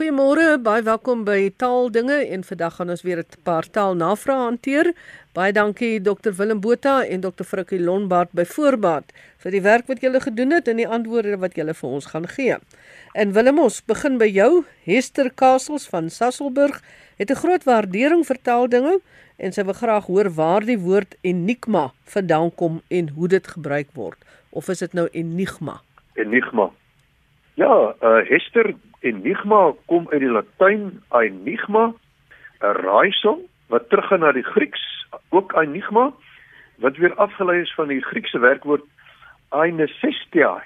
Goeiemôre, 0.00 0.54
baie 0.64 0.80
welkom 0.80 1.26
by 1.26 1.50
Taaldinge 1.60 2.22
en 2.32 2.40
vandag 2.48 2.78
gaan 2.78 2.88
ons 2.88 3.02
weer 3.04 3.18
'n 3.20 3.42
paar 3.44 3.66
taalnavrae 3.68 4.36
hanteer. 4.48 4.94
Baie 5.34 5.52
dankie 5.52 6.00
Dr 6.00 6.32
Willem 6.38 6.60
Botha 6.60 7.04
en 7.04 7.20
Dr 7.20 7.44
Frikkie 7.44 7.80
Lonbard 7.80 8.32
by 8.32 8.44
voorbaat 8.44 9.12
vir 9.44 9.50
die 9.50 9.60
werk 9.60 9.86
wat 9.88 10.00
julle 10.00 10.20
gedoen 10.20 10.52
het 10.52 10.68
en 10.68 10.76
die 10.76 10.88
antwoorde 10.88 11.36
wat 11.36 11.54
julle 11.54 11.74
vir 11.74 11.90
ons 11.90 12.06
gaan 12.06 12.26
gee. 12.28 12.56
En 13.12 13.32
Willem, 13.32 13.58
ons 13.58 13.84
begin 13.84 14.16
by 14.16 14.24
jou. 14.24 14.64
Hester 14.84 15.30
Kastels 15.30 15.86
van 15.88 16.08
Sasselburg 16.08 16.80
het 17.18 17.30
'n 17.30 17.42
groot 17.44 17.64
waardering 17.64 18.24
vir 18.24 18.38
taaldinge 18.42 19.00
en 19.36 19.52
sy 19.52 19.64
wil 19.64 19.74
graag 19.74 20.06
hoor 20.06 20.30
waar 20.30 20.64
die 20.64 20.78
woord 20.78 21.14
enigma 21.20 21.92
vandaan 22.04 22.54
kom 22.54 22.80
en 22.88 23.08
hoe 23.08 23.28
dit 23.28 23.46
gebruik 23.46 23.88
word. 23.92 24.18
Of 24.50 24.68
is 24.68 24.78
dit 24.78 24.92
nou 24.92 25.08
enigma? 25.12 25.82
Enigma. 26.14 26.70
Ja, 27.54 27.94
uh, 28.02 28.24
Hester 28.28 28.74
enigma 29.00 29.72
kom 29.86 30.08
uit 30.10 30.20
die 30.20 30.30
Latyn 30.30 31.02
enigma, 31.10 31.92
'n 32.60 32.76
raaisel 32.84 33.48
wat 33.68 33.88
teruggaan 33.88 34.20
na 34.20 34.32
die 34.32 34.44
Grieks, 34.44 35.06
ook 35.30 35.52
enigma 35.52 36.12
wat 36.78 36.96
weer 36.96 37.14
afgelei 37.14 37.60
is 37.60 37.74
van 37.74 37.88
die 37.88 38.02
Griekse 38.02 38.38
werkwoord 38.38 38.84
ainesestia 39.48 40.62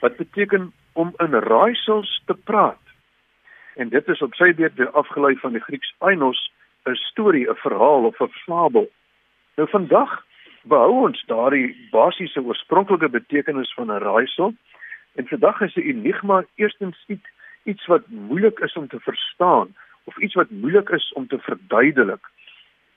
wat 0.00 0.16
beteken 0.16 0.72
om 0.92 1.12
in 1.16 1.34
raaisels 1.34 2.22
te 2.26 2.34
praat. 2.34 2.80
En 3.74 3.88
dit 3.88 4.08
is 4.08 4.22
op 4.22 4.34
sy 4.34 4.54
beurt 4.54 4.74
weer 4.74 4.90
afgelei 4.90 5.36
van 5.36 5.52
die 5.52 5.62
Grieks 5.62 5.94
ainos, 5.98 6.52
'n 6.86 6.94
storie, 6.94 7.48
'n 7.50 7.54
verhaal 7.54 8.04
of 8.04 8.20
'n 8.20 8.32
fabel. 8.46 8.90
Nou 9.56 9.68
vandag 9.68 10.24
behou 10.62 11.06
ons 11.06 11.24
daardie 11.26 11.88
basiese 11.90 12.42
oorspronklike 12.42 13.08
betekenis 13.08 13.74
van 13.74 13.90
'n 13.90 14.02
raaisel 14.02 14.54
en 15.14 15.26
vandag 15.26 15.60
is 15.60 15.76
'n 15.76 15.80
enigma 15.80 16.44
eerstens 16.54 17.04
iets 17.06 17.28
iets 17.64 17.86
wat 17.86 18.08
moeilik 18.08 18.58
is 18.58 18.74
om 18.76 18.88
te 18.88 19.00
verstaan 19.00 19.74
of 20.04 20.18
iets 20.18 20.34
wat 20.34 20.50
moeilik 20.50 20.88
is 20.88 21.12
om 21.12 21.26
te 21.26 21.38
verduidelik. 21.38 22.24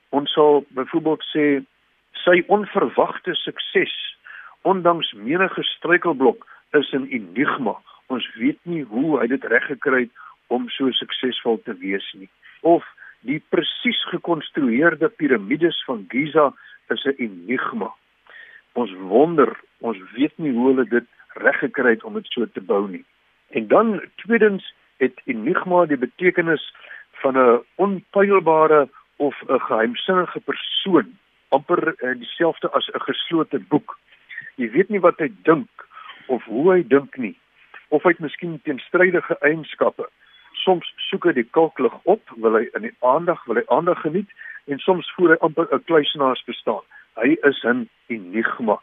Ons 0.10 0.32
sal 0.34 0.66
byvoorbeeld 0.70 1.24
sê 1.34 1.46
sy 2.24 2.44
onverwagte 2.48 3.36
sukses 3.36 3.94
ondanks 4.62 5.12
menige 5.14 5.64
struikelblok 5.64 6.48
is 6.72 6.92
'n 6.94 7.08
enigma. 7.10 7.76
Ons 8.08 8.28
weet 8.36 8.60
nie 8.64 8.84
hoe 8.84 9.20
hy 9.20 9.28
dit 9.28 9.44
reg 9.44 9.66
gekry 9.66 10.02
het 10.02 10.12
om 10.48 10.70
so 10.70 10.92
suksesvol 10.92 11.62
te 11.64 11.74
wees 11.78 12.14
nie. 12.14 12.30
Of 12.62 12.84
die 13.20 13.42
presies 13.50 14.04
gekonstrueerde 14.12 15.10
piramides 15.10 15.84
van 15.86 16.06
Giza 16.10 16.54
is 16.90 17.06
'n 17.06 17.16
enigma. 17.18 17.94
Ons 18.74 18.92
wonder, 18.94 19.60
ons 19.80 19.98
weet 20.16 20.38
nie 20.38 20.52
hoe 20.52 20.68
hulle 20.68 20.86
dit 20.86 21.08
reg 21.34 21.60
gekry 21.60 21.90
het 21.90 22.04
om 22.04 22.14
dit 22.14 22.26
so 22.26 22.46
te 22.46 22.62
bou 22.62 22.90
nie. 22.90 23.06
En 23.54 23.68
dan 23.68 24.02
tweedens 24.16 24.74
het 24.98 25.22
enigma 25.26 25.86
die 25.86 25.98
betekenis 25.98 26.74
van 27.12 27.38
'n 27.38 27.62
onpylbare 27.76 28.90
of 29.16 29.36
'n 29.48 29.60
geheimsinnige 29.60 30.40
persoon, 30.40 31.18
amper 31.50 31.94
uh, 31.98 32.18
dieselfde 32.18 32.72
as 32.72 32.88
'n 32.88 33.00
geslote 33.00 33.60
boek. 33.60 34.00
Jy 34.56 34.70
weet 34.70 34.90
nie 34.90 35.00
wat 35.00 35.18
hy 35.18 35.32
dink 35.44 35.70
of 36.26 36.44
hoe 36.44 36.72
hy 36.72 36.88
dink 36.88 37.18
nie, 37.18 37.38
of 37.88 38.04
hy 38.04 38.10
het 38.10 38.20
miskien 38.20 38.62
teenstrydige 38.62 39.38
eienskappe. 39.40 40.10
Soms 40.52 40.94
soek 40.98 41.24
hy 41.24 41.34
die 41.34 41.50
kalklig 41.52 41.94
op, 42.04 42.22
wil 42.36 42.54
hy 42.54 42.70
in 42.74 42.82
die 42.82 42.96
aandag, 43.00 43.46
wil 43.46 43.56
hy 43.56 43.66
aandag 43.68 44.02
geniet 44.02 44.30
en 44.66 44.80
soms 44.80 45.14
voer 45.16 45.30
hy 45.30 45.38
amper 45.40 45.68
'n 45.72 45.84
kluisenaars 45.84 46.44
bestaan. 46.44 46.82
Hy 47.16 47.38
is 47.42 47.64
'n 47.64 47.90
enigma. 48.08 48.82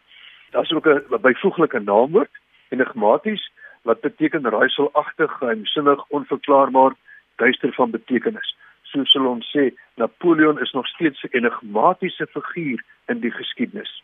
Daar's 0.50 0.72
ook 0.72 0.86
'n 0.86 1.20
byvoeglike 1.20 1.78
naamwoord, 1.78 2.34
enigmaties 2.68 3.50
wat 3.82 4.00
beteken 4.00 4.48
raaiselagtig, 4.48 5.32
geheimsinnig, 5.38 6.04
onverklaarbaar, 6.08 6.94
duister 7.36 7.72
van 7.72 7.90
betekenis. 7.90 8.56
So 8.82 9.04
sal 9.04 9.26
ons 9.30 9.50
sê 9.54 9.70
Napoleon 9.96 10.60
is 10.60 10.72
nog 10.72 10.86
steeds 10.86 11.22
'n 11.22 11.36
enigmatiese 11.36 12.26
figuur 12.26 12.82
in 13.06 13.20
die 13.20 13.30
geskiedenis. 13.30 14.02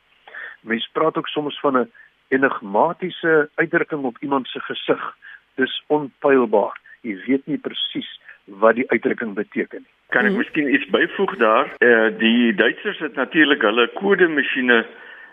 Mense 0.60 0.88
praat 0.92 1.16
ook 1.16 1.28
soms 1.28 1.60
van 1.60 1.76
'n 1.78 1.90
enigmatiese 2.28 3.50
uitdrukking 3.54 4.04
op 4.04 4.16
iemand 4.20 4.48
se 4.48 4.60
gesig. 4.60 5.16
Dis 5.54 5.82
onpylbaar. 5.86 6.80
Jy 7.00 7.16
weet 7.26 7.46
nie 7.46 7.58
presies 7.58 8.20
wat 8.44 8.74
die 8.74 8.90
uitdrukking 8.90 9.34
beteken 9.34 9.78
nie. 9.78 9.94
Kan 10.08 10.24
ek 10.24 10.30
hmm. 10.30 10.38
miskien 10.38 10.74
iets 10.74 10.86
byvoeg 10.90 11.36
daar? 11.36 11.66
Eh 11.78 12.18
die 12.18 12.54
Duitsers 12.54 12.98
het 12.98 13.14
natuurlik 13.14 13.62
hulle 13.62 13.88
kodemasjiene, 13.88 14.86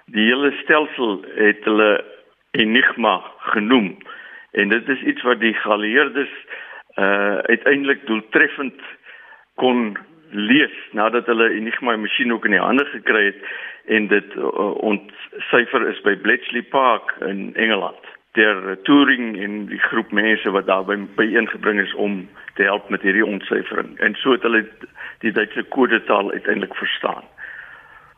die 0.06 0.26
hele 0.26 0.52
stelsel 0.64 1.26
het 1.36 1.64
hulle 1.64 2.06
Enigma 2.52 3.22
genoem. 3.38 3.98
En 4.54 4.70
dit 4.70 4.90
is 4.90 5.02
iets 5.02 5.22
wat 5.22 5.40
die 5.40 5.54
geallieerdes 5.54 6.34
uh 6.96 7.38
uiteindelik 7.50 8.06
doeltreffend 8.06 8.82
kon 9.56 9.98
lees 10.30 10.76
nadat 10.92 11.26
hulle 11.26 11.50
Enigma 11.54 11.96
masjien 11.98 12.34
ook 12.34 12.46
in 12.46 12.56
die 12.58 12.62
hande 12.62 12.86
gekry 12.86 13.26
het 13.26 13.42
en 13.86 14.08
dit 14.08 14.36
uh, 14.36 14.74
ontsyfer 14.86 15.88
is 15.90 16.02
by 16.06 16.16
Bletchley 16.16 16.62
Park 16.62 17.16
in 17.22 17.56
Engeland. 17.56 18.00
Der 18.38 18.78
Turing 18.84 19.38
en 19.42 19.66
die 19.70 19.82
groep 19.90 20.12
mense 20.12 20.50
wat 20.50 20.66
daarby 20.66 20.98
byeengebring 21.18 21.82
is 21.82 21.94
om 21.94 22.24
te 22.56 22.64
help 22.64 22.90
met 22.90 23.02
hierdie 23.02 23.26
ontsyfering. 23.26 23.98
En 24.00 24.16
so 24.22 24.32
het 24.32 24.42
hulle 24.42 24.64
die 25.22 25.32
Duitse 25.32 25.64
kodetaal 25.64 26.32
uiteindelik 26.32 26.76
verstaan. 26.76 27.26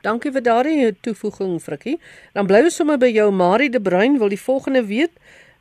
Dankie 0.06 0.32
vir 0.32 0.44
daardie 0.46 0.94
toevoeging, 1.02 1.58
Frikkie. 1.62 1.98
Dan 2.38 2.48
bly 2.48 2.62
ons 2.68 2.76
sommer 2.78 3.00
by 3.02 3.10
jou 3.10 3.32
Marie 3.34 3.72
de 3.74 3.82
Bruin 3.82 4.20
wil 4.22 4.30
die 4.30 4.40
volgende 4.40 4.86
weet. 4.86 5.16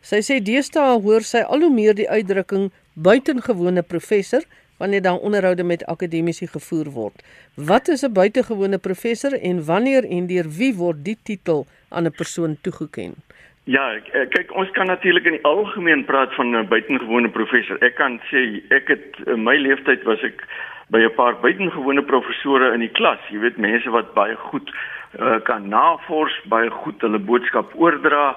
Sy 0.05 0.19
sê 0.21 0.37
deesdae 0.45 0.99
hoor 1.01 1.25
sy 1.25 1.41
al 1.49 1.63
hoe 1.65 1.73
meer 1.73 1.95
die 1.97 2.05
uitdrukking 2.05 2.67
buitengewone 3.07 3.81
professor 3.89 4.43
wanneer 4.83 5.01
daar 5.07 5.23
onderhoude 5.25 5.65
met 5.65 5.85
akademici 5.89 6.45
gevoer 6.47 6.91
word. 6.93 7.23
Wat 7.57 7.89
is 7.89 8.05
'n 8.05 8.13
buitengewone 8.13 8.79
professor 8.79 9.33
en 9.33 9.65
wanneer 9.65 10.05
en 10.05 10.27
deur 10.27 10.49
wie 10.59 10.75
word 10.75 11.05
die 11.05 11.17
titel 11.25 11.65
aan 11.89 12.05
'n 12.05 12.13
persoon 12.21 12.59
toegekend? 12.61 13.17
Ja, 13.65 13.95
eh, 13.95 14.29
kyk 14.29 14.53
ons 14.55 14.71
kan 14.71 14.87
natuurlik 14.87 15.25
in 15.25 15.33
die 15.33 15.45
algemeen 15.45 16.05
praat 16.05 16.35
van 16.35 16.57
'n 16.57 16.69
buitengewone 16.69 17.31
professor. 17.31 17.77
Ek 17.81 17.95
kan 17.95 18.21
sê 18.31 18.61
ek 18.71 18.89
het 18.89 19.07
in 19.27 19.43
my 19.43 19.57
lewenstyd 19.57 20.03
was 20.03 20.23
ek 20.23 20.45
by 20.91 20.99
'n 20.99 21.15
paar 21.15 21.41
buitengewone 21.41 22.03
professore 22.03 22.75
in 22.75 22.81
die 22.81 22.93
klas. 22.93 23.21
Jy 23.31 23.39
weet 23.39 23.57
mense 23.57 23.91
wat 23.91 24.15
baie 24.15 24.37
goed 24.37 24.71
uh, 25.19 25.41
kan 25.45 25.69
navors, 25.69 26.41
baie 26.45 26.71
goed 26.71 27.01
hulle 27.01 27.19
boodskap 27.19 27.73
oordra 27.75 28.31
uh, 28.31 28.37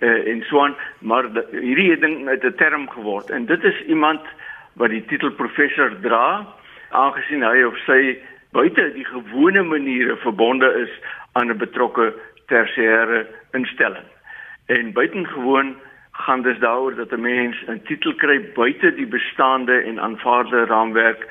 en 0.00 0.44
so 0.48 0.60
aan, 0.62 0.76
maar 0.98 1.32
de, 1.32 1.46
hierdie 1.50 1.98
ding 1.98 2.28
het 2.28 2.44
'n 2.44 2.54
term 2.56 2.88
geword 2.90 3.30
en 3.30 3.46
dit 3.46 3.64
is 3.64 3.80
iemand 3.86 4.20
wat 4.72 4.90
die 4.90 5.04
titel 5.04 5.30
professor 5.30 6.00
dra 6.00 6.46
aangesien 6.90 7.42
hy 7.42 7.62
of 7.62 7.76
sy 7.86 8.18
buite 8.52 8.92
die 8.94 9.04
gewone 9.04 9.62
maniere 9.62 10.16
verbonde 10.16 10.68
is 10.82 10.92
aan 11.32 11.50
'n 11.50 11.58
betrokke 11.58 12.14
tersiêre 12.46 13.26
instelling. 13.52 14.06
En 14.66 14.92
buitengewoon 14.92 15.76
gaan 16.12 16.42
dit 16.42 16.60
daaroor 16.60 16.94
dat 16.94 17.12
'n 17.12 17.20
mens 17.20 17.56
'n 17.66 17.82
titel 17.84 18.14
kry 18.14 18.40
buite 18.54 18.94
die 18.94 19.06
bestaande 19.06 19.82
en 19.82 20.00
aanvaarde 20.00 20.64
raamwerk 20.64 21.26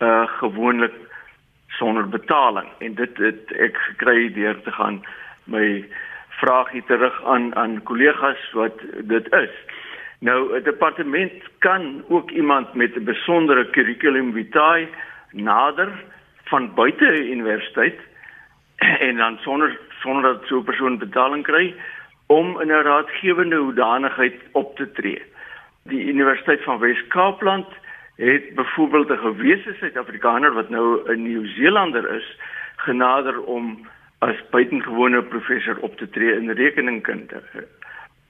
uh 0.00 0.26
gewoonlik 0.26 0.92
sonder 1.68 2.08
betaling 2.08 2.68
en 2.78 2.94
dit 2.94 3.16
het 3.16 3.52
ek 3.52 3.76
gekry 3.76 4.32
deur 4.32 4.62
te 4.62 4.72
gaan 4.72 5.04
my 5.44 5.84
vraagie 6.40 6.82
terug 6.86 7.24
aan 7.24 7.54
aan 7.56 7.82
kollegas 7.82 8.52
wat 8.52 8.80
dit 9.04 9.32
is. 9.32 9.54
Nou 10.20 10.56
'n 10.56 10.62
departement 10.62 11.32
kan 11.58 12.04
ook 12.08 12.30
iemand 12.30 12.74
met 12.74 12.96
'n 12.96 13.04
besondere 13.04 13.70
curriculum 13.70 14.32
vitae 14.32 14.88
nader 15.30 15.88
van 16.44 16.74
buite 16.74 17.04
'n 17.04 17.30
universiteit 17.36 17.98
en 19.08 19.16
dan 19.16 19.38
sonder 19.38 19.78
sonder 20.02 20.22
dat 20.22 20.42
so 20.44 20.58
'n 20.58 20.64
persoon 20.64 20.98
betaling 20.98 21.44
kry 21.44 21.74
om 22.26 22.60
in 22.60 22.68
'n 22.68 22.82
raadgewende 22.82 23.56
hoedanigheid 23.56 24.34
op 24.52 24.76
te 24.76 24.92
tree. 24.92 25.22
Die 25.84 26.04
Universiteit 26.04 26.62
van 26.62 26.78
Wes-Kaapland 26.78 27.66
het 28.16 28.54
byvoorbeeld 28.54 29.10
'n 29.10 29.16
gewese 29.16 29.72
Suid-Afrikaner 29.78 30.52
wat 30.52 30.68
nou 30.68 31.12
'n 31.12 31.22
Nieu-Seelander 31.22 32.14
is, 32.14 32.36
genader 32.76 33.42
om 33.42 33.86
as 34.20 34.36
buitengewone 34.50 35.22
professor 35.22 35.78
op 35.80 35.96
te 35.96 36.08
tree 36.08 36.36
in 36.36 36.50
rekeningkunde. 36.50 37.42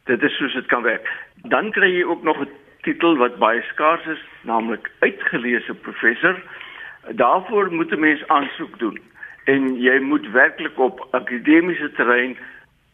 Dit 0.05 0.23
is 0.23 0.37
soos 0.37 0.55
dit 0.55 0.67
kan 0.67 0.83
werk. 0.83 1.09
Dan 1.51 1.71
kry 1.75 1.91
jy 1.91 2.05
ook 2.05 2.23
nog 2.23 2.41
'n 2.41 2.49
titel 2.83 3.17
wat 3.17 3.39
baie 3.39 3.63
skaars 3.63 4.07
is, 4.07 4.23
naamlik 4.43 4.91
uitgeleese 4.99 5.75
professor. 5.75 6.43
Daarvoor 7.11 7.73
moet 7.73 7.91
'n 7.93 8.01
mens 8.01 8.27
aansoek 8.27 8.79
doen 8.79 8.99
en 9.45 9.81
jy 9.81 9.99
moet 9.99 10.31
werklik 10.31 10.79
op 10.79 11.07
akademiese 11.11 11.93
terrein 11.93 12.37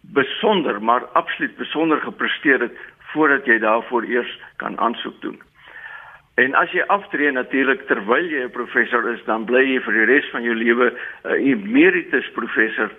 besonder, 0.00 0.82
maar 0.82 1.04
absoluut 1.04 1.56
besonder 1.56 2.00
gepresteer 2.00 2.60
het 2.60 2.76
voordat 2.99 3.44
jy 3.44 3.58
daarvoor 3.58 4.04
eers 4.04 4.40
kan 4.56 4.78
aansoek 4.78 5.20
doen. 5.20 5.40
En 6.36 6.54
as 6.54 6.72
jy 6.76 6.82
aftree 6.92 7.30
natuurlik 7.32 7.86
terwyl 7.88 8.26
jy 8.28 8.42
'n 8.44 8.50
professor 8.52 9.06
is, 9.12 9.20
dan 9.24 9.44
bly 9.48 9.62
jy 9.64 9.80
vir 9.84 9.94
die 9.98 10.04
res 10.12 10.26
van 10.32 10.42
jou 10.44 10.54
lewe 10.54 10.90
'n 10.90 10.96
uh, 11.24 11.50
emeritus 11.52 12.28
professor 12.34 12.90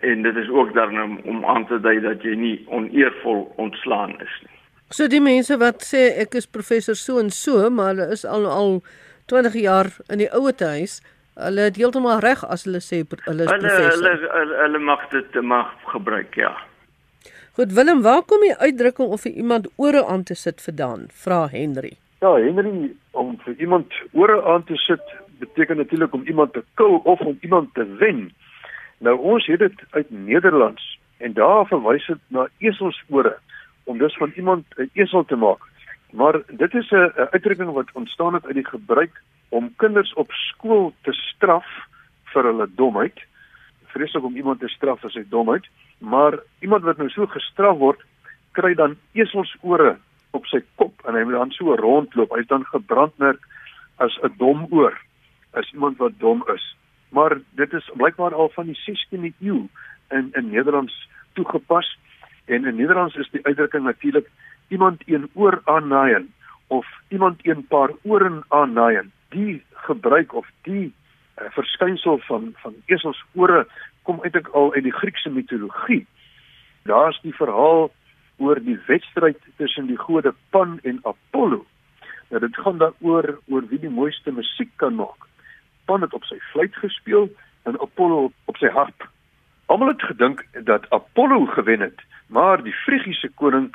en 0.00 0.22
dit 0.22 0.36
is 0.36 0.48
ook 0.48 0.74
dan 0.74 1.00
om, 1.02 1.18
om 1.24 1.44
aan 1.44 1.66
te 1.66 1.80
dui 1.80 2.00
dat 2.00 2.22
jy 2.22 2.34
nie 2.34 2.64
oneervol 2.68 3.52
ontslaan 3.56 4.10
is 4.20 4.34
nie. 4.42 4.56
So 4.90 5.08
die 5.08 5.20
mense 5.20 5.56
wat 5.58 5.82
sê 5.84 6.16
ek 6.22 6.34
is 6.34 6.46
professor 6.46 6.94
so 6.94 7.18
en 7.18 7.30
so, 7.30 7.70
maar 7.70 7.92
hulle 7.94 8.08
is 8.12 8.24
al 8.24 8.46
al 8.46 8.82
20 9.26 9.52
jaar 9.60 9.86
in 10.08 10.18
die 10.18 10.30
ouete 10.32 10.64
huis, 10.64 11.02
hulle 11.34 11.60
het 11.60 11.76
heeltemal 11.76 12.20
reg 12.20 12.44
as 12.44 12.64
hulle 12.64 12.80
sê 12.80 13.02
hulle 13.04 13.44
is 13.44 13.50
Hulle 13.50 13.68
professor. 13.68 13.92
hulle 13.92 14.30
hulle, 14.38 14.56
hulle 14.62 14.78
mag 14.78 15.08
dit 15.10 15.40
mag 15.42 15.74
gebruik, 15.92 16.34
ja. 16.34 16.56
Goed 17.56 17.72
Willem, 17.72 18.02
waar 18.02 18.22
kom 18.22 18.40
die 18.40 18.56
uitdrukking 18.56 19.08
of 19.08 19.20
vir 19.22 19.32
iemand 19.32 19.68
ore 19.76 20.04
aan 20.06 20.22
te 20.24 20.34
sit 20.34 20.60
vandaan? 20.62 21.08
Vra 21.12 21.48
Henry. 21.48 21.96
Ja, 22.26 22.32
Henry, 22.42 22.88
om 23.14 23.36
vir 23.44 23.54
iemand 23.62 23.92
ore 24.10 24.40
aan 24.50 24.64
te 24.66 24.74
sit 24.82 25.02
beteken 25.38 25.76
natuurlik 25.76 26.14
om 26.14 26.24
iemand 26.26 26.52
te 26.52 26.62
kill 26.74 26.96
of 27.12 27.20
om 27.20 27.36
iemand 27.40 27.74
te 27.74 27.84
wen. 28.00 28.32
Nou 28.98 29.14
ons 29.32 29.46
het 29.46 29.60
dit 29.62 29.82
uit 29.90 30.10
Nederlands 30.10 30.86
en 31.22 31.36
daar 31.36 31.68
verwys 31.70 32.06
dit 32.10 32.24
na 32.34 32.48
eselsore 32.58 33.36
om 33.84 33.98
dus 33.98 34.16
van 34.16 34.32
iemand 34.34 34.64
'n 34.74 34.90
esel 34.92 35.24
te 35.24 35.36
maak. 35.36 35.62
Maar 36.10 36.40
dit 36.46 36.74
is 36.74 36.90
'n 36.90 37.12
uitdrukking 37.30 37.70
wat 37.70 37.92
ontstaan 37.92 38.34
het 38.34 38.46
uit 38.46 38.54
die 38.54 38.70
gebruik 38.74 39.22
om 39.48 39.74
kinders 39.76 40.12
op 40.14 40.32
skool 40.32 40.92
te 41.02 41.12
straf 41.12 41.66
vir 42.24 42.42
hulle 42.42 42.68
domheid. 42.74 43.18
Vreeslik 43.84 44.24
om 44.24 44.36
iemand 44.36 44.60
te 44.60 44.68
straf 44.68 45.00
vir 45.00 45.10
sy 45.10 45.24
domheid, 45.28 45.66
maar 45.98 46.38
iemand 46.58 46.82
wat 46.82 46.96
nou 46.96 47.08
so 47.08 47.26
gestraf 47.26 47.78
word, 47.78 48.00
kry 48.52 48.74
dan 48.74 48.96
eselsore 49.12 49.96
op 50.36 50.46
sy 50.50 50.62
kop 50.80 51.04
en 51.08 51.16
hy 51.16 51.24
moet 51.24 51.38
dan 51.38 51.54
so 51.56 51.74
rondloop. 51.80 52.34
Hy's 52.36 52.48
dan 52.52 52.66
gebrandmerk 52.70 53.42
as 53.96 54.18
'n 54.22 54.34
dom 54.38 54.66
oor, 54.70 54.94
as 55.52 55.72
iemand 55.72 55.98
wat 55.98 56.18
dom 56.18 56.44
is. 56.54 56.64
Maar 57.08 57.38
dit 57.56 57.72
is 57.72 57.90
blykbaar 57.94 58.34
al 58.34 58.50
van 58.54 58.66
die 58.66 58.78
16de 58.84 59.32
eeu 59.40 59.68
in 60.10 60.30
in 60.32 60.50
Nederlands 60.50 61.08
toegepas 61.32 61.98
en 62.44 62.64
in 62.64 62.76
Nederlands 62.76 63.16
is 63.16 63.30
die 63.30 63.44
uitdrukking 63.46 63.84
natuurlik 63.84 64.28
iemand 64.68 65.02
een 65.06 65.30
oor 65.34 65.60
aannaaien 65.64 66.32
of 66.66 66.86
iemand 67.08 67.46
een 67.46 67.66
paar 67.66 67.90
oren 68.02 68.44
aannaaien. 68.48 69.12
Die 69.28 69.62
gebruik 69.72 70.34
of 70.34 70.46
die 70.62 70.92
uh, 71.40 71.50
verskynsel 71.50 72.18
van 72.18 72.54
van 72.62 72.74
eselsore 72.86 73.66
kom 74.02 74.22
eintlik 74.22 74.48
al 74.48 74.74
uit 74.74 74.82
die 74.82 74.94
Griekse 74.94 75.30
mitologie. 75.30 76.06
Daar's 76.82 77.20
die 77.22 77.34
verhaal 77.34 77.90
oor 78.36 78.60
die 78.60 78.78
wedstryd 78.86 79.38
tussen 79.56 79.86
die 79.86 79.98
gode 79.98 80.34
Pan 80.50 80.78
en 80.82 81.00
Apollo. 81.02 81.64
Nou 82.28 82.40
dit 82.40 82.56
gaan 82.56 82.78
daaroor 82.78 83.38
oor 83.48 83.68
wie 83.70 83.78
die 83.78 83.92
mooiste 83.92 84.32
musiek 84.32 84.70
kan 84.76 84.94
maak. 84.94 85.28
Pan 85.84 86.02
het 86.02 86.14
op 86.14 86.24
sy 86.24 86.38
fluit 86.52 86.74
gespeel 86.82 87.28
en 87.64 87.80
Apollo 87.80 88.32
op 88.44 88.56
sy 88.56 88.70
harp. 88.74 89.08
Almal 89.66 89.94
het 89.94 90.02
gedink 90.02 90.44
dat 90.64 90.90
Apollo 90.90 91.46
gewen 91.46 91.80
het, 91.80 92.02
maar 92.26 92.62
die 92.62 92.74
Frigiese 92.84 93.30
koning 93.34 93.72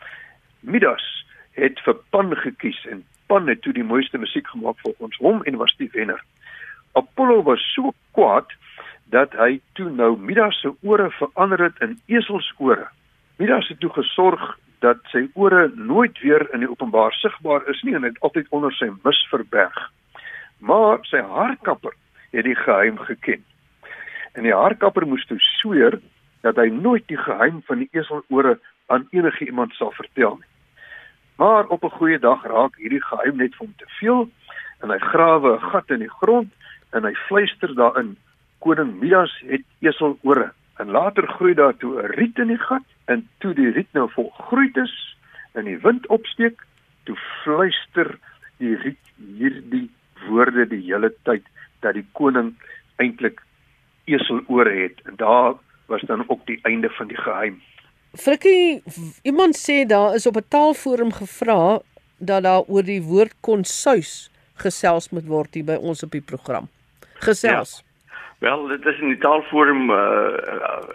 Midas 0.60 1.04
het 1.52 1.80
vir 1.86 1.98
Pan 2.10 2.36
gekies 2.36 2.86
en 2.86 3.04
Pan 3.28 3.48
het 3.48 3.62
toe 3.62 3.74
die 3.74 3.84
mooiste 3.88 4.18
musiek 4.18 4.48
gemaak 4.48 4.80
vir 4.84 4.94
ons 5.00 5.18
hom 5.24 5.44
en 5.44 5.60
was 5.60 5.74
die 5.80 5.90
wenner. 5.92 6.19
Apollo 6.94 7.44
was 7.48 7.63
so 7.74 7.94
kwaad 8.12 8.52
dat 9.12 9.36
hy 9.40 9.60
toe 9.80 9.90
nou 9.92 10.16
Midas 10.19 10.60
se 10.62 10.72
ore 10.81 11.10
verander 11.12 11.63
het 11.63 11.80
in 11.84 12.00
eselsore. 12.08 12.88
Midas 13.41 13.67
het 13.67 13.79
toe 13.79 13.89
gesorg 13.89 14.41
dat 14.85 14.99
sy 15.09 15.23
ore 15.33 15.71
nooit 15.73 16.19
weer 16.21 16.43
in 16.53 16.61
die 16.61 16.67
openbaar 16.69 17.15
sigbaar 17.17 17.63
is 17.73 17.79
nie 17.81 17.95
en 17.97 18.03
het 18.05 18.19
altyd 18.21 18.51
onder 18.53 18.73
sy 18.77 18.91
mis 18.91 19.21
verberg. 19.31 19.79
Maar 20.69 21.01
sy 21.09 21.23
haarkapper 21.25 21.95
het 22.35 22.45
die 22.45 22.53
geheim 22.59 22.99
geken. 23.07 23.41
En 24.38 24.45
die 24.45 24.53
haarkapper 24.53 25.07
moes 25.09 25.25
toe 25.25 25.39
sweer 25.39 25.97
dat 26.45 26.61
hy 26.61 26.67
nooit 26.75 27.07
die 27.09 27.17
geheim 27.17 27.63
van 27.65 27.81
die 27.81 27.89
eselore 27.97 28.59
aan 28.93 29.09
enige 29.09 29.49
iemand 29.49 29.73
sal 29.79 29.89
vertel 29.97 30.38
nie. 30.38 30.51
Maar 31.41 31.65
op 31.73 31.81
'n 31.83 31.97
goeie 31.97 32.19
dag 32.19 32.45
raak 32.45 32.77
hierdie 32.77 33.01
geheim 33.09 33.41
net 33.41 33.57
vir 33.57 33.65
hom 33.65 33.73
te 33.77 33.89
veel 33.97 34.29
en 34.85 34.89
hy 34.93 34.99
grawe 34.99 35.57
'n 35.57 35.69
gat 35.73 35.89
in 35.89 36.05
die 36.05 36.15
grond 36.21 36.53
en 36.93 37.09
hy 37.09 37.15
fluister 37.25 37.73
daarin: 37.75 38.17
Koning 38.59 38.99
Midas 39.01 39.33
het 39.49 39.65
eselore. 39.79 40.51
En 40.77 40.91
later 40.91 41.27
groei 41.27 41.53
daar 41.53 41.77
toe 41.77 42.01
'n 42.01 42.05
riet 42.05 42.38
in 42.38 42.47
die 42.47 42.65
gat 42.69 42.90
en 43.06 43.27
toe 43.38 43.53
die 43.53 43.71
riet 43.71 43.92
nou 43.94 44.09
volgroei 44.12 44.69
is 44.83 44.94
en 45.53 45.65
die 45.65 45.77
wind 45.83 46.07
opsteek, 46.07 46.62
toe 47.03 47.18
fluister 47.44 48.18
die 48.57 48.75
riet 48.75 49.12
hierdie 49.38 49.89
woorde 50.27 50.68
die 50.69 50.83
hele 50.86 51.12
tyd 51.24 51.45
dat 51.81 51.98
die 51.98 52.06
koning 52.18 52.53
eintlik 53.01 53.42
eselore 54.06 54.74
het. 54.83 55.01
En 55.09 55.15
daar 55.15 55.53
was 55.92 56.01
dan 56.07 56.24
ook 56.27 56.45
die 56.45 56.59
einde 56.63 56.89
van 56.89 57.07
die 57.07 57.18
geheim. 57.18 57.62
Frikkie, 58.13 58.83
iemand 59.24 59.57
sê 59.57 59.86
daar 59.88 60.15
is 60.15 60.27
op 60.27 60.38
'n 60.38 60.48
taalforum 60.48 61.12
gevra 61.13 61.81
dat 62.18 62.44
daar 62.44 62.63
oor 62.68 62.83
die 62.83 63.01
woord 63.01 63.33
konsuis 63.39 64.30
gesels 64.53 65.09
moet 65.09 65.25
word 65.25 65.53
hier 65.53 65.65
by 65.65 65.77
ons 65.80 66.03
op 66.03 66.12
die 66.12 66.21
program. 66.21 66.69
Gesels. 67.13 67.83
Wel, 68.41 68.67
dit 68.67 68.85
is 68.85 68.99
in 68.99 69.07
die 69.07 69.17
taalforum 69.17 69.91
uh, 69.93 69.97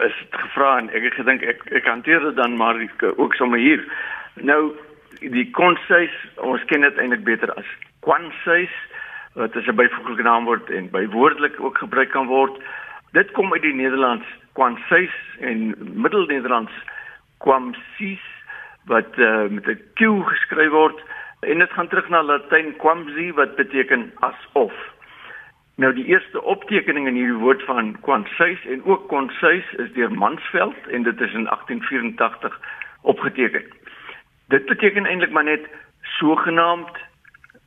is 0.02 0.14
dit 0.18 0.32
gevra 0.34 0.70
en 0.80 0.88
ek 0.90 1.04
het 1.06 1.14
gedink 1.14 1.44
ek 1.46 1.60
ek 1.78 1.84
hanteer 1.86 2.24
dit 2.24 2.34
dan 2.34 2.56
maar 2.58 2.80
ek, 2.82 3.04
ook 3.06 3.36
sommer 3.38 3.62
hier. 3.62 3.84
Nou 4.42 4.72
die 5.20 5.44
konsuis, 5.54 6.16
ons 6.42 6.64
ken 6.66 6.82
dit 6.82 6.98
eintlik 6.98 7.22
beter 7.28 7.52
as 7.54 7.68
kwansuis 8.02 8.74
wat 9.38 9.54
as 9.54 9.68
'n 9.70 9.78
byvoeglike 9.78 10.26
naamwoord 10.26 10.72
en 10.74 10.90
bywoordelik 10.90 11.60
ook 11.62 11.78
gebruik 11.78 12.10
kan 12.10 12.26
word. 12.26 12.58
Dit 13.14 13.30
kom 13.38 13.52
uit 13.54 13.62
die 13.62 13.78
Nederlands 13.78 14.26
kwansuis 14.58 15.14
en 15.38 15.78
Middelnederlands 15.78 16.74
quamsis 17.38 18.26
wat 18.90 19.14
uh, 19.22 19.46
met 19.54 19.70
'n 19.70 19.78
q 19.94 20.10
geskryf 20.34 20.74
word 20.74 20.98
en 21.46 21.58
dit 21.62 21.70
gaan 21.70 21.88
terug 21.88 22.08
na 22.08 22.26
Latyn 22.26 22.74
quamsi 22.82 23.30
wat 23.38 23.54
beteken 23.54 24.10
asof. 24.18 24.74
Nou 25.76 25.92
die 25.92 26.06
eerste 26.08 26.42
optekening 26.42 27.06
in 27.06 27.18
hierdie 27.18 27.36
woord 27.36 27.62
van 27.68 27.90
quansuis 28.00 28.62
en 28.72 28.84
ook 28.84 29.08
konsuis 29.08 29.72
is 29.82 29.90
deur 29.92 30.12
Mansveld 30.12 30.86
en 30.88 31.02
dit 31.02 31.20
is 31.20 31.34
in 31.36 31.44
1884 31.44 32.60
opgeteken. 33.00 33.64
Dit 34.48 34.64
beteken 34.66 35.04
eintlik 35.06 35.30
maar 35.30 35.44
net 35.44 35.68
sogenaamd 36.00 36.96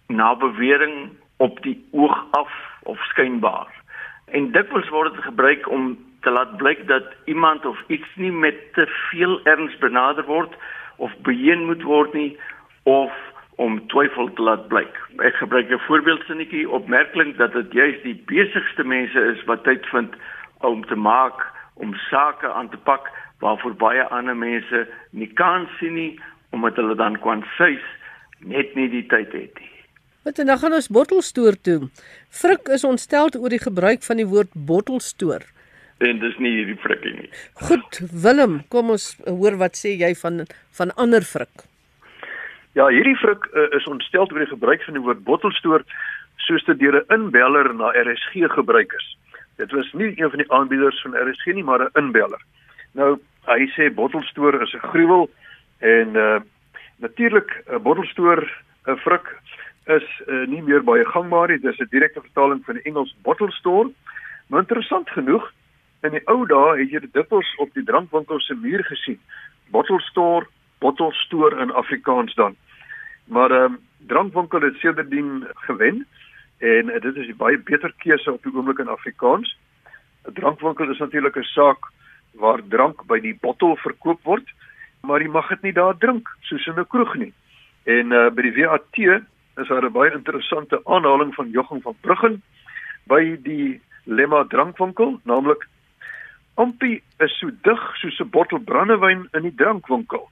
na 0.07 0.35
bewering 0.35 1.11
op 1.37 1.61
die 1.61 1.77
oog 1.91 2.25
af 2.31 2.51
of 2.83 3.03
skynbaar. 3.11 3.69
En 4.25 4.51
dikwels 4.51 4.89
word 4.89 5.13
dit 5.13 5.23
gebruik 5.23 5.69
om 5.69 5.97
te 6.21 6.29
laat 6.29 6.57
blyk 6.57 6.87
dat 6.87 7.13
iemand 7.25 7.65
of 7.65 7.77
iets 7.87 8.09
nie 8.15 8.31
met 8.31 8.73
te 8.73 8.87
veel 9.11 9.39
erns 9.43 9.77
benader 9.77 10.25
word 10.25 10.57
of 10.95 11.13
beheen 11.21 11.65
moet 11.65 11.81
word 11.81 12.13
nie 12.13 12.39
of 12.83 13.13
om 13.59 13.79
twyfel 13.91 14.29
te 14.33 14.43
laat 14.47 14.67
blyk. 14.71 14.95
Ek 15.19 15.35
gebruik 15.35 15.71
'n 15.71 15.85
voorbeeldsinnetjie 15.87 16.69
opmerklik 16.69 17.37
dat 17.37 17.53
dit 17.53 17.73
juis 17.73 17.97
die 18.03 18.15
besigste 18.31 18.83
mense 18.83 19.19
is 19.33 19.43
wat 19.51 19.63
tyd 19.63 19.85
vind 19.91 20.15
om 20.63 20.85
te 20.85 20.95
maak, 20.95 21.43
om 21.73 21.93
sake 22.09 22.47
aan 22.47 22.69
te 22.69 22.77
pak 22.77 23.09
waarvoor 23.39 23.75
baie 23.75 24.03
ander 24.03 24.35
mense 24.35 24.87
nie 25.11 25.31
kans 25.33 25.69
sien 25.79 25.93
nie 25.93 26.19
omdat 26.51 26.75
hulle 26.75 26.95
dan 26.95 27.19
kwansuis 27.19 27.85
net 28.39 28.75
nie 28.75 28.89
die 28.89 29.05
tyd 29.07 29.31
het 29.31 29.59
nie. 29.59 29.71
Wat 30.23 30.39
en 30.39 30.45
dan 30.45 30.57
gaan 30.57 30.73
ons 30.73 30.87
bottelstoer 30.87 31.55
toe. 31.61 31.89
Frik 32.29 32.67
is 32.67 32.83
ontstel 32.83 33.29
oor 33.39 33.49
die 33.49 33.63
gebruik 33.63 34.03
van 34.03 34.17
die 34.17 34.27
woord 34.27 34.51
bottelstoer. 34.53 35.43
En 35.99 36.19
dis 36.19 36.37
nie 36.39 36.51
hierdie 36.51 36.79
frikkie 36.79 37.13
nie. 37.13 37.29
Goed, 37.67 37.99
Willem, 38.23 38.61
kom 38.71 38.89
ons 38.89 39.17
hoor 39.25 39.57
wat 39.59 39.75
sê 39.75 39.97
jy 39.99 40.13
van 40.15 40.45
van 40.71 40.95
ander 40.95 41.27
frik. 41.27 41.68
Ja, 42.77 42.87
hierdie 42.87 43.17
frik 43.17 43.47
uh, 43.53 43.65
is 43.77 43.87
ontstel 43.89 44.29
oor 44.29 44.43
die 44.43 44.51
gebruik 44.51 44.83
van 44.83 44.93
die 44.93 45.01
woord 45.01 45.23
bottelstoer 45.23 45.83
soos 46.37 46.63
dit 46.65 46.79
deur 46.79 47.01
'n 47.01 47.13
inbeller 47.13 47.73
na 47.73 47.89
RSG 47.91 48.45
gebruik 48.53 48.93
is. 48.93 49.17
Dit 49.57 49.71
was 49.71 49.91
nie 49.93 50.13
een 50.21 50.29
van 50.29 50.39
die 50.39 50.51
aanbieders 50.51 51.01
van 51.01 51.17
RSG 51.17 51.45
nie, 51.53 51.63
maar 51.63 51.81
'n 51.83 51.97
inbeller. 51.97 52.41
Nou, 52.93 53.19
hy 53.45 53.65
sê 53.75 53.93
bottelstoer 53.93 54.61
is 54.61 54.73
'n 54.73 54.87
gruwel 54.91 55.29
en 55.79 56.15
uh 56.15 56.39
natuurlik 56.97 57.63
'n 57.67 57.81
bottelstoer 57.81 58.45
'n 58.85 58.97
frik 58.97 59.27
is 59.85 60.21
uh, 60.27 60.45
nie 60.47 60.61
meer 60.61 60.83
baie 60.83 61.05
gangbaar 61.05 61.47
nie. 61.47 61.59
Dis 61.59 61.79
'n 61.79 61.87
direkte 61.89 62.21
vertaling 62.21 62.61
van 62.65 62.75
die 62.75 62.83
Engels 62.83 63.15
bottle 63.21 63.51
store. 63.51 63.89
Maar 64.47 64.59
interessant 64.59 65.09
genoeg, 65.09 65.51
in 66.01 66.11
die 66.11 66.25
ou 66.25 66.45
dae 66.45 66.77
het 66.79 66.91
jy 66.91 66.99
dit 66.99 67.13
dikwels 67.13 67.55
op 67.57 67.73
die 67.73 67.83
drankwinkels 67.83 68.45
se 68.45 68.55
muur 68.55 68.83
gesien. 68.83 69.19
Bottle 69.69 69.99
store 71.11 71.61
in 71.61 71.71
Afrikaans 71.71 72.33
dan. 72.35 72.55
Maar 73.25 73.51
ehm 73.51 73.63
um, 73.63 73.79
drankwinkel 74.07 74.61
het 74.61 74.75
sedertdien 74.75 75.47
gewen 75.53 76.07
en 76.57 76.89
uh, 76.89 77.01
dit 77.01 77.15
is 77.15 77.27
'n 77.27 77.37
baie 77.37 77.59
beter 77.59 77.93
keuse 77.97 78.31
op 78.31 78.43
die 78.43 78.53
oomblik 78.55 78.79
in 78.79 78.87
Afrikaans. 78.87 79.57
'n 80.25 80.33
Drankwinkel 80.33 80.89
is 80.89 80.97
natuurlik 80.97 81.35
'n 81.35 81.43
saak 81.43 81.91
waar 82.31 82.61
drank 82.67 83.05
by 83.05 83.19
die 83.19 83.37
bottel 83.41 83.75
verkoop 83.75 84.23
word, 84.23 84.47
maar 85.01 85.21
jy 85.21 85.27
mag 85.27 85.47
dit 85.49 85.61
nie 85.61 85.73
daar 85.73 85.97
drink 85.97 86.27
soos 86.41 86.65
in 86.67 86.79
'n 86.79 86.87
kroeg 86.87 87.15
nie. 87.15 87.33
En 87.83 88.11
uh, 88.11 88.29
by 88.29 88.41
die 88.41 88.65
WAT 88.65 88.97
is 89.57 89.67
daar 89.67 89.85
'n 89.85 89.91
baie 89.91 90.11
interessante 90.11 90.81
aanhaling 90.85 91.35
van 91.35 91.49
Jochum 91.49 91.81
van 91.81 91.95
Bruggen 92.01 92.41
by 93.07 93.37
die 93.43 93.81
Lemma 94.05 94.43
drankwinkel, 94.43 95.19
naamlik 95.23 95.67
Ompie 96.59 97.01
is 97.23 97.37
so 97.39 97.49
dig 97.63 97.81
soos 98.01 98.19
'n 98.19 98.29
bottel 98.29 98.59
brandewyn 98.59 99.27
in 99.31 99.41
die 99.41 99.55
drankwinkel. 99.55 100.29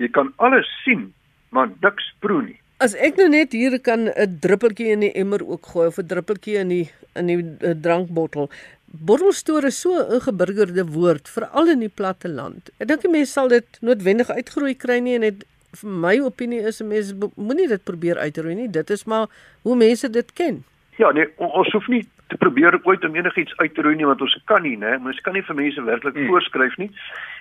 Jy 0.00 0.08
kan 0.16 0.32
alles 0.40 0.68
sien, 0.84 1.10
maar 1.52 1.68
niks 1.84 2.08
proe 2.24 2.42
nie. 2.42 2.58
As 2.80 2.94
ek 2.96 3.18
nou 3.20 3.28
net 3.28 3.52
hier 3.52 3.76
kan 3.84 4.08
'n 4.08 4.38
druppeltjie 4.40 4.88
in 4.88 5.00
die 5.04 5.12
emmer 5.12 5.44
ook 5.44 5.66
gooi 5.72 5.86
of 5.88 5.98
'n 5.98 6.08
druppeltjie 6.08 6.56
in 6.56 6.68
die 6.68 6.88
in 7.14 7.26
die 7.26 7.36
uh, 7.36 7.74
drankbottel. 7.76 8.48
Bottelstoor 8.86 9.64
is 9.64 9.80
so 9.80 9.92
'n 9.92 10.16
ingeburgerde 10.16 10.86
woord 10.86 11.28
veral 11.28 11.68
in 11.68 11.80
die 11.80 11.92
platte 11.92 12.28
land. 12.28 12.70
Ek 12.78 12.88
dink 12.88 13.02
die 13.02 13.10
mense 13.10 13.32
sal 13.32 13.48
dit 13.48 13.78
noodwendig 13.80 14.30
uitgroei 14.30 14.74
kry 14.74 14.98
nie 14.98 15.14
en 15.14 15.20
dit 15.20 15.44
vir 15.78 15.90
my 15.90 16.18
opinie 16.20 16.62
is 16.66 16.80
'n 16.80 16.88
mens 16.88 17.12
moenie 17.36 17.68
dit 17.68 17.84
probeer 17.84 18.16
uitroei 18.18 18.54
nie. 18.54 18.68
Dit 18.68 18.90
is 18.90 19.04
maar 19.04 19.28
hoe 19.62 19.76
mense 19.76 20.10
dit 20.10 20.32
ken. 20.32 20.64
Ja, 20.96 21.12
nee, 21.12 21.28
ons 21.36 21.72
hoef 21.72 21.88
nie 21.88 22.08
te 22.28 22.36
probeer 22.36 22.80
ooit 22.84 23.04
om 23.04 23.14
enigiets 23.14 23.56
uit 23.56 23.74
te 23.74 23.82
roei 23.82 23.96
nie 23.96 24.06
want 24.06 24.20
ons 24.20 24.38
kan 24.44 24.62
nie, 24.62 24.76
né? 24.76 24.98
Mens 24.98 25.20
kan 25.20 25.32
nie 25.32 25.42
vir 25.42 25.54
mense 25.54 25.82
werklik 25.82 26.14
hmm. 26.14 26.26
voorskryf 26.26 26.76
nie. 26.76 26.90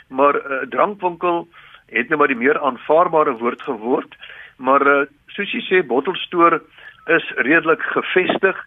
Maar 0.07 0.35
'n 0.35 0.51
uh, 0.51 0.69
drankwinkel 0.69 1.47
het 1.91 2.09
nou 2.09 2.19
maar 2.19 2.31
die 2.31 2.37
meer 2.37 2.59
aanvaarbare 2.59 3.37
woord 3.37 3.61
geword. 3.61 4.15
Maar 4.57 4.87
uh, 4.87 5.05
soos 5.27 5.51
jy 5.51 5.61
sê 5.67 5.81
bottelstoor 5.87 6.59
is 7.09 7.25
redelik 7.35 7.81
gevestig 7.81 8.57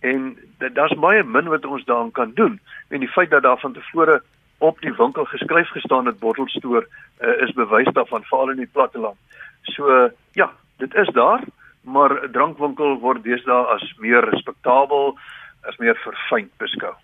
en 0.00 0.36
daar's 0.58 0.94
baie 1.02 1.22
min 1.24 1.48
wat 1.50 1.64
ons 1.66 1.84
daaraan 1.84 2.12
kan 2.12 2.32
doen. 2.34 2.60
En 2.88 3.00
die 3.00 3.10
feit 3.10 3.30
dat 3.30 3.42
daar 3.42 3.58
van 3.58 3.72
tevore 3.72 4.22
op 4.58 4.80
die 4.80 4.92
winkel 4.92 5.24
geskryf 5.24 5.68
gestaan 5.68 6.06
het 6.06 6.18
bottelstoor 6.18 6.86
uh, 6.86 7.42
is 7.42 7.52
bewys 7.52 7.90
daarvan 7.92 8.24
veral 8.24 8.50
in 8.50 8.62
die 8.62 8.72
platteland. 8.72 9.16
So 9.62 9.90
uh, 9.90 10.10
ja, 10.32 10.52
dit 10.76 10.94
is 10.94 11.10
daar, 11.14 11.42
maar 11.80 12.12
'n 12.22 12.32
drankwinkel 12.32 12.98
word 12.98 13.22
deesdae 13.22 13.64
as 13.74 13.94
meer 13.98 14.24
respektabel, 14.30 15.18
as 15.62 15.76
meer 15.76 15.94
verfyn 15.94 16.50
beskou. 16.56 16.94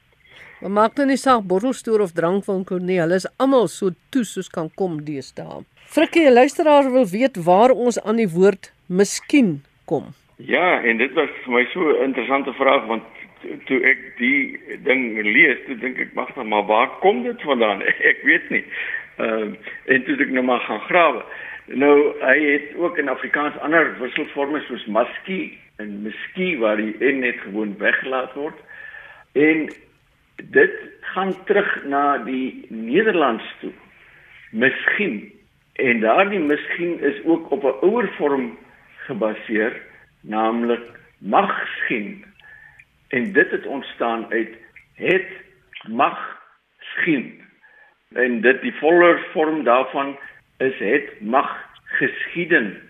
Maar 0.65 0.73
maak 0.73 0.95
nou 0.97 1.05
nie 1.11 1.19
saak 1.21 1.43
bottelstoor 1.45 2.01
of 2.01 2.15
drankwinkel 2.17 2.79
nie, 2.81 2.95
hulle 2.97 3.19
is 3.21 3.27
almal 3.37 3.67
so 3.69 3.93
toe 4.15 4.23
soos 4.25 4.47
kan 4.49 4.71
kom 4.81 4.95
deesdae. 5.05 5.59
Frikkie, 5.93 6.25
'n 6.25 6.33
luisteraar 6.33 6.89
wil 6.93 7.05
weet 7.05 7.37
waar 7.37 7.71
ons 7.71 8.01
aan 8.01 8.17
die 8.17 8.31
woord 8.37 8.73
miskien 8.89 9.61
kom. 9.85 10.15
Ja, 10.37 10.81
en 10.81 10.97
dit 10.97 11.13
was 11.13 11.29
vir 11.45 11.53
my 11.53 11.65
so 11.73 11.81
'n 11.81 12.05
interessante 12.05 12.53
vraag 12.53 12.87
want 12.87 13.05
toe 13.67 13.81
ek 13.85 14.17
die 14.17 14.59
ding 14.85 15.21
lees, 15.23 15.59
toe 15.67 15.77
dink 15.77 15.99
ek 15.99 16.15
wag 16.15 16.35
maar 16.35 16.65
waar 16.65 16.89
kom 17.01 17.23
dit 17.23 17.43
vandaan? 17.43 17.83
Ek 18.11 18.23
weet 18.23 18.51
nie. 18.51 18.65
Ehm 19.19 19.53
uh, 19.53 19.57
en 19.85 20.05
toe 20.05 20.17
ek 20.17 20.31
nou 20.31 20.45
maar 20.45 20.61
gaan 20.61 20.81
grawe. 20.81 21.23
Nou 21.67 22.15
hy 22.21 22.39
het 22.53 22.77
ook 22.77 22.99
in 22.99 23.09
Afrikaans 23.09 23.59
ander 23.61 23.97
wisselforme 24.01 24.61
soos 24.61 24.87
maskie 24.87 25.59
en 25.77 26.03
miskie 26.03 26.59
waar 26.59 26.77
die 26.77 26.97
n 27.01 27.21
net 27.21 27.37
gewoon 27.45 27.77
weggelaat 27.79 28.33
word. 28.33 28.57
En 29.33 29.69
dit 30.37 30.73
gaan 31.01 31.45
terug 31.45 31.85
na 31.85 32.19
die 32.19 32.67
Nederlands 32.69 33.55
toe. 33.61 33.73
Miskien 34.51 35.35
En 35.75 36.01
daardie 36.01 36.39
miskien 36.39 37.01
is 37.01 37.25
ook 37.25 37.51
op 37.51 37.63
'n 37.65 37.79
ouer 37.87 38.09
vorm 38.17 38.59
gebaseer, 39.07 39.83
naamlik 40.21 40.83
magskien. 41.19 42.25
En 43.09 43.33
dit 43.33 43.51
het 43.51 43.67
ontstaan 43.67 44.27
uit 44.31 44.49
het 44.95 45.27
mag 45.89 46.43
skien. 46.79 47.43
En 48.13 48.41
dit 48.41 48.61
die 48.61 48.75
voller 48.75 49.27
vorm 49.33 49.65
daarvan 49.65 50.19
is 50.59 50.79
het 50.79 51.21
mag 51.21 51.65
geskieden. 51.85 52.83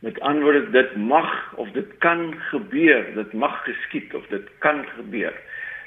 Met 0.00 0.20
ander 0.20 0.42
woorde 0.42 0.70
dit 0.70 0.96
mag 0.96 1.52
of 1.54 1.70
dit 1.70 1.98
kan 1.98 2.34
gebeur, 2.38 3.14
dit 3.14 3.32
mag 3.32 3.64
geskied 3.64 4.14
of 4.14 4.26
dit 4.26 4.48
kan 4.58 4.86
gebeur. 4.86 5.34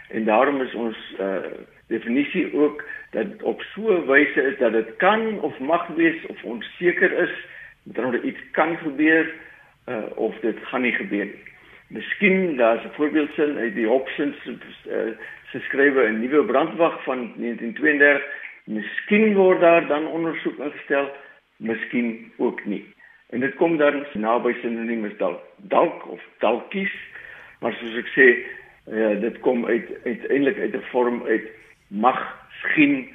En 0.10 0.26
daarom 0.26 0.62
is 0.62 0.74
ons 0.74 0.98
uh 1.20 1.38
definisie 1.90 2.54
ook 2.54 2.84
dat 3.12 3.42
op 3.42 3.62
so 3.62 3.82
'n 3.82 4.06
wyse 4.06 4.42
is 4.42 4.58
dat 4.58 4.72
dit 4.72 4.96
kan 4.98 5.42
of 5.42 5.60
mag 5.60 5.88
wees 5.88 6.26
of 6.26 6.44
onseker 6.44 7.12
is 7.12 7.34
dat 7.84 8.14
er 8.14 8.24
iets 8.24 8.40
kan 8.52 8.78
gebeur 8.78 9.34
uh, 9.86 9.98
of 10.16 10.40
dit 10.40 10.58
gaan 10.62 10.82
nie 10.82 10.92
gebeur 10.92 11.26
nie. 11.26 11.44
Miskien 11.88 12.58
daar's 12.58 12.84
'n 12.84 12.94
voorbeeldsin 12.94 13.58
uit 13.58 13.74
die 13.76 13.88
Hobsons 13.88 14.38
uh, 14.46 14.54
se 15.52 15.60
skrywe 15.60 16.08
'n 16.08 16.20
nuwe 16.20 16.44
brandwag 16.44 17.04
van 17.04 17.34
1932. 17.36 18.24
Miskien 18.64 19.34
word 19.34 19.60
daar 19.60 19.88
dan 19.88 20.08
ondersoek 20.08 20.58
ingestel, 20.58 21.12
miskien 21.58 22.32
ook 22.38 22.66
nie. 22.66 22.94
En 23.30 23.40
dit 23.40 23.56
kom 23.56 23.78
dan 23.78 24.06
naby 24.14 24.54
sinoniem 24.62 25.06
as 25.06 25.18
dalk, 25.18 25.42
dalk 25.58 26.08
of 26.08 26.22
dalkies. 26.38 26.94
Maar 27.60 27.74
soos 27.74 27.98
ek 27.98 28.12
sê, 28.14 28.28
ja, 28.92 29.14
dit 29.14 29.40
kom 29.40 29.66
uit 29.66 29.88
uiteindelik 30.04 30.58
uit 30.58 30.74
'n 30.74 30.86
vorm 30.92 31.24
uit 31.26 31.48
mag 31.88 32.20
skien 32.62 33.10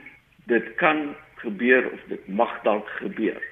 dit 0.46 0.74
kan 0.74 1.14
gebeur 1.34 1.90
of 1.92 2.00
dit 2.08 2.28
mag 2.28 2.62
dalk 2.62 2.88
gebeur. 2.88 3.42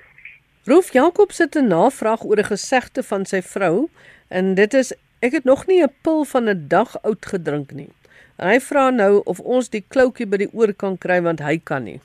Roof 0.64 0.92
Jakob 0.92 1.30
sit 1.30 1.54
'n 1.54 1.66
navraag 1.66 2.24
oor 2.24 2.38
'n 2.38 2.52
gesegde 2.54 3.02
van 3.02 3.24
sy 3.24 3.42
vrou 3.42 3.88
en 4.28 4.54
dit 4.54 4.74
is 4.74 4.94
ek 5.20 5.32
het 5.32 5.44
nog 5.44 5.66
nie 5.66 5.82
'n 5.82 5.94
pil 6.02 6.24
van 6.24 6.48
'n 6.48 6.68
dag 6.68 7.02
oud 7.02 7.26
gedrink 7.26 7.72
nie. 7.72 7.90
En 8.36 8.48
hy 8.48 8.60
vra 8.60 8.90
nou 8.90 9.20
of 9.24 9.40
ons 9.40 9.68
die 9.68 9.84
kloutjie 9.88 10.26
by 10.26 10.36
die 10.36 10.52
oor 10.52 10.72
kan 10.72 10.98
kry 10.98 11.22
want 11.22 11.40
hy 11.40 11.58
kan 11.64 11.84
nie. 11.84 12.00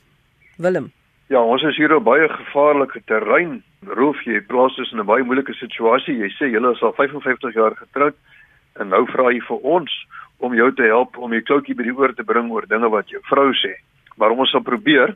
Willem. 0.58 0.92
Ja, 1.28 1.42
ons 1.44 1.64
is 1.64 1.78
hier 1.78 1.96
op 1.96 2.04
baie 2.04 2.30
gevaarlike 2.30 3.02
terrein. 3.06 3.64
Roof, 3.86 4.22
jy 4.24 4.42
plaas 4.42 4.76
dus 4.76 4.92
in 4.92 5.00
'n 5.00 5.06
baie 5.06 5.24
moeilike 5.24 5.54
situasie. 5.54 6.18
Jy 6.18 6.30
sê 6.30 6.52
julle 6.52 6.72
is 6.72 6.82
al 6.82 6.94
55 6.94 7.54
jaar 7.54 7.76
getroud 7.76 8.16
en 8.80 8.90
nou 8.90 9.06
vra 9.12 9.32
jy 9.32 9.42
vir 9.48 9.64
ons 9.64 9.94
om 10.38 10.54
jou 10.54 10.72
te 10.74 10.84
help 10.84 11.18
om 11.18 11.32
die 11.34 11.42
kloutjie 11.42 11.76
by 11.76 11.84
die 11.88 11.96
oor 11.98 12.14
te 12.14 12.26
bring 12.26 12.52
oor 12.54 12.68
dinge 12.70 12.90
wat 12.94 13.10
jou 13.10 13.22
vrou 13.30 13.50
sê. 13.58 13.74
Maar 14.18 14.36
ons 14.36 14.52
sal 14.54 14.62
probeer. 14.66 15.16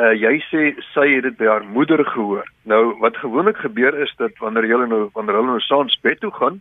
Uh 0.00 0.12
jy 0.16 0.38
sê 0.48 0.62
sy 0.94 1.06
het 1.10 1.26
dit 1.26 1.36
by 1.36 1.50
haar 1.50 1.64
moeder 1.68 2.00
gehoor. 2.14 2.48
Nou 2.64 2.96
wat 3.04 3.20
gewoonlik 3.20 3.60
gebeur 3.60 3.96
is 4.00 4.12
dat 4.18 4.36
wanneer 4.40 4.64
jy 4.70 4.80
nou 4.88 5.10
wanneer 5.12 5.40
hulle 5.40 5.56
nou 5.56 5.60
saans 5.60 5.98
bed 6.00 6.20
toe 6.20 6.32
gaan, 6.38 6.60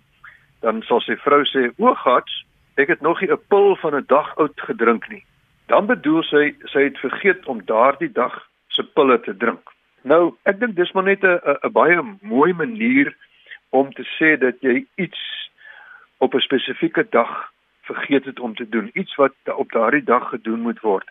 dan 0.62 0.82
sal 0.88 1.00
sy 1.02 1.16
vrou 1.24 1.44
sê: 1.48 1.70
"O 1.80 1.94
gats, 1.96 2.44
ek 2.76 2.92
het 2.92 3.02
nog 3.02 3.22
nie 3.22 3.32
'n 3.32 3.40
pil 3.48 3.76
van 3.76 3.96
'n 3.96 4.06
dag 4.08 4.36
oud 4.38 4.60
gedrink 4.68 5.08
nie." 5.10 5.24
Dan 5.68 5.86
bedoel 5.86 6.24
sy 6.24 6.56
sy 6.66 6.84
het 6.84 6.98
vergeet 7.00 7.46
om 7.48 7.64
daardie 7.66 8.12
dag 8.12 8.36
se 8.68 8.84
pille 8.84 9.20
te 9.22 9.38
drink. 9.38 9.64
Nou, 10.04 10.36
ek 10.44 10.60
dink 10.60 10.76
dis 10.76 10.92
maar 10.92 11.04
net 11.04 11.24
'n 11.24 11.40
'n 11.64 11.72
baie 11.72 12.02
mooi 12.22 12.54
manier 12.54 13.16
om 13.70 13.92
te 13.94 14.04
sê 14.04 14.38
dat 14.40 14.56
jy 14.62 14.86
iets 14.98 15.20
op 16.22 16.34
'n 16.34 16.40
spesifieke 16.40 17.08
dag 17.10 17.52
vergeet 17.82 18.26
het 18.26 18.40
om 18.40 18.56
te 18.56 18.70
doen, 18.70 18.90
iets 18.94 19.16
wat 19.16 19.34
op 19.56 19.72
daardie 19.72 20.04
dag 20.04 20.30
gedoen 20.30 20.60
moet 20.60 20.80
word. 20.80 21.10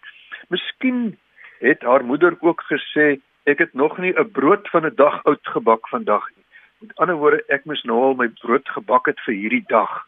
Miskien 0.48 1.18
het 1.58 1.82
haar 1.82 2.04
moeder 2.04 2.36
ook 2.40 2.62
gesê 2.72 3.20
ek 3.42 3.58
het 3.58 3.74
nog 3.74 3.98
nie 3.98 4.14
'n 4.18 4.30
brood 4.30 4.68
van 4.68 4.86
'n 4.86 4.94
dag 4.94 5.24
oud 5.24 5.46
gebak 5.56 5.88
vandag 5.88 6.28
nie. 6.36 6.44
Met 6.78 6.96
ander 6.96 7.16
woorde, 7.16 7.44
ek 7.46 7.64
moes 7.64 7.82
nou 7.82 7.98
al 8.02 8.14
my 8.14 8.28
brood 8.28 8.68
gebak 8.68 9.06
het 9.06 9.20
vir 9.20 9.34
hierdie 9.34 9.64
dag. 9.66 10.06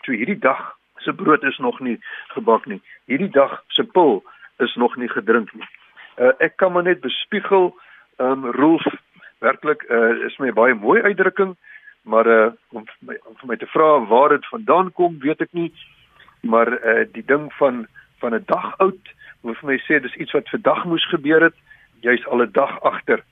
Toe 0.00 0.14
hierdie 0.14 0.38
dag 0.38 0.76
se 0.96 1.12
brood 1.12 1.42
is 1.42 1.58
nog 1.58 1.80
nie 1.80 1.98
gebak 2.26 2.66
nie. 2.66 2.82
Hierdie 3.04 3.30
dag 3.30 3.62
se 3.66 3.84
pil 3.84 4.24
is 4.58 4.74
nog 4.74 4.96
nie 4.96 5.08
gedrink 5.08 5.52
nie. 5.52 5.68
Uh, 6.18 6.32
ek 6.38 6.56
kan 6.56 6.72
maar 6.72 6.82
net 6.82 7.00
bespiegel 7.00 7.78
ehm 8.16 8.44
um, 8.44 8.50
Rolf 8.50 8.84
werklik 9.38 9.82
uh, 9.90 10.24
is 10.24 10.36
my 10.36 10.52
baie 10.52 10.74
mooi 10.74 11.02
uitdrukking 11.02 11.56
maar 12.02 12.26
uh 12.26 12.50
om 12.68 12.84
vir 12.84 13.08
my 13.08 13.16
om 13.24 13.36
vir 13.40 13.48
my 13.48 13.56
te 13.56 13.66
vra 13.66 13.88
waar 14.10 14.28
dit 14.28 14.46
vandaan 14.50 14.92
kom, 14.92 15.18
weet 15.18 15.40
ek 15.40 15.52
nie. 15.52 15.72
Maar 16.40 16.72
uh 16.72 17.04
die 17.12 17.24
ding 17.26 17.50
van 17.58 17.86
van 18.18 18.34
'n 18.34 18.44
dag 18.46 18.78
oud, 18.78 19.12
hoe 19.40 19.54
vir 19.54 19.68
my 19.68 19.78
sê 19.86 20.00
dis 20.02 20.14
iets 20.14 20.32
wat 20.32 20.48
vandag 20.48 20.84
moes 20.84 21.06
gebeur 21.10 21.42
het, 21.42 21.54
jy's 22.00 22.26
al 22.26 22.42
'n 22.42 22.52
dag 22.52 22.80
agter. 22.82 23.24